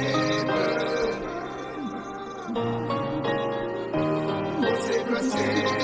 Vou 4.60 4.76
ser 4.76 5.04
para 5.04 5.22
sempre. 5.22 5.74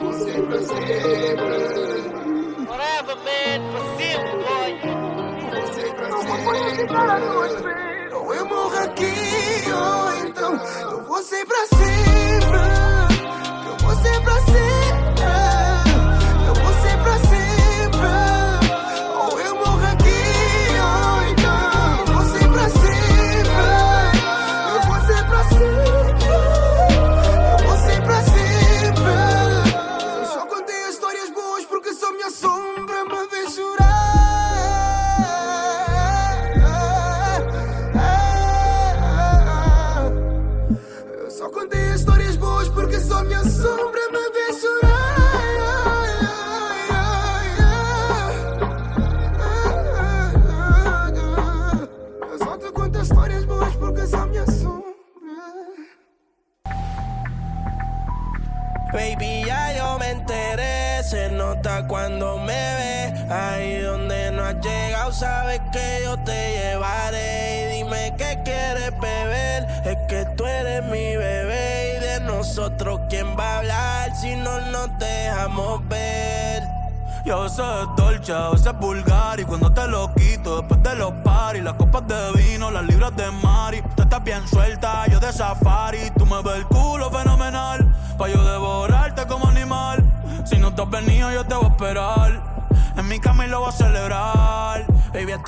Vou 0.00 0.12
ser 0.12 0.42
para 0.42 0.62
sempre. 0.62 1.70
Forever, 2.66 3.16
man, 3.24 3.60
for 3.72 3.84
sempre, 3.96 4.32
boy. 4.44 4.70
Vou 5.50 5.66
ser 5.72 5.90
para 5.94 6.10
sempre. 7.58 7.89
Eu 8.40 8.46
morro 8.46 8.78
aqui, 8.78 9.04
ou 9.70 10.26
então 10.26 10.54
eu 10.92 11.04
vou 11.04 11.22
ser 11.22 11.44
para 11.44 11.66
sempre. 11.66 12.58
Eu 13.66 13.76
vou 13.86 13.94
ser 13.96 14.22
para 14.22 14.40
sempre. 14.46 14.69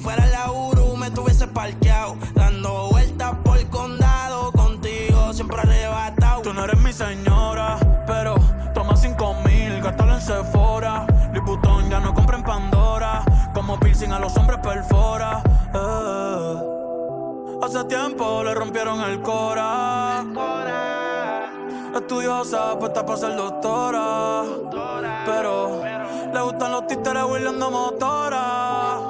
fuera 0.00 0.26
la 0.26 0.50
Uru, 0.50 0.96
me 0.96 1.10
tuviese 1.10 1.46
parqueado. 1.46 2.16
Dando 2.34 2.88
vueltas 2.90 3.34
por 3.44 3.58
el 3.58 3.68
condado. 3.68 4.50
Contigo 4.52 5.32
siempre 5.32 5.60
arrebatado. 5.60 6.42
Tú 6.42 6.52
no 6.52 6.64
eres 6.64 6.80
mi 6.80 6.92
señora, 6.92 7.78
pero 8.06 8.34
toma 8.74 8.96
cinco 8.96 9.34
mil, 9.44 9.80
gástalo 9.82 10.14
en 10.14 10.20
Sephora. 10.20 11.06
Liputón 11.32 11.88
ya 11.88 12.00
no 12.00 12.12
compra 12.14 12.38
en 12.38 12.44
Pandora, 12.44 13.22
como 13.54 13.78
piercing 13.78 14.10
a 14.12 14.18
los 14.18 14.36
hombres 14.36 14.58
perfora. 14.60 15.42
Eh. 15.74 16.56
Hace 17.62 17.84
tiempo 17.84 18.42
le 18.42 18.54
rompieron 18.54 19.00
el 19.02 19.20
cora. 19.20 20.24
Estudiosa, 21.94 22.78
puesta 22.78 23.04
para 23.04 23.18
ser 23.18 23.36
doctora. 23.36 24.44
Pero 25.26 25.82
le 26.32 26.40
gustan 26.40 26.72
los 26.72 26.86
títeres 26.86 27.22
huirleando 27.24 27.70
motora. 27.70 29.09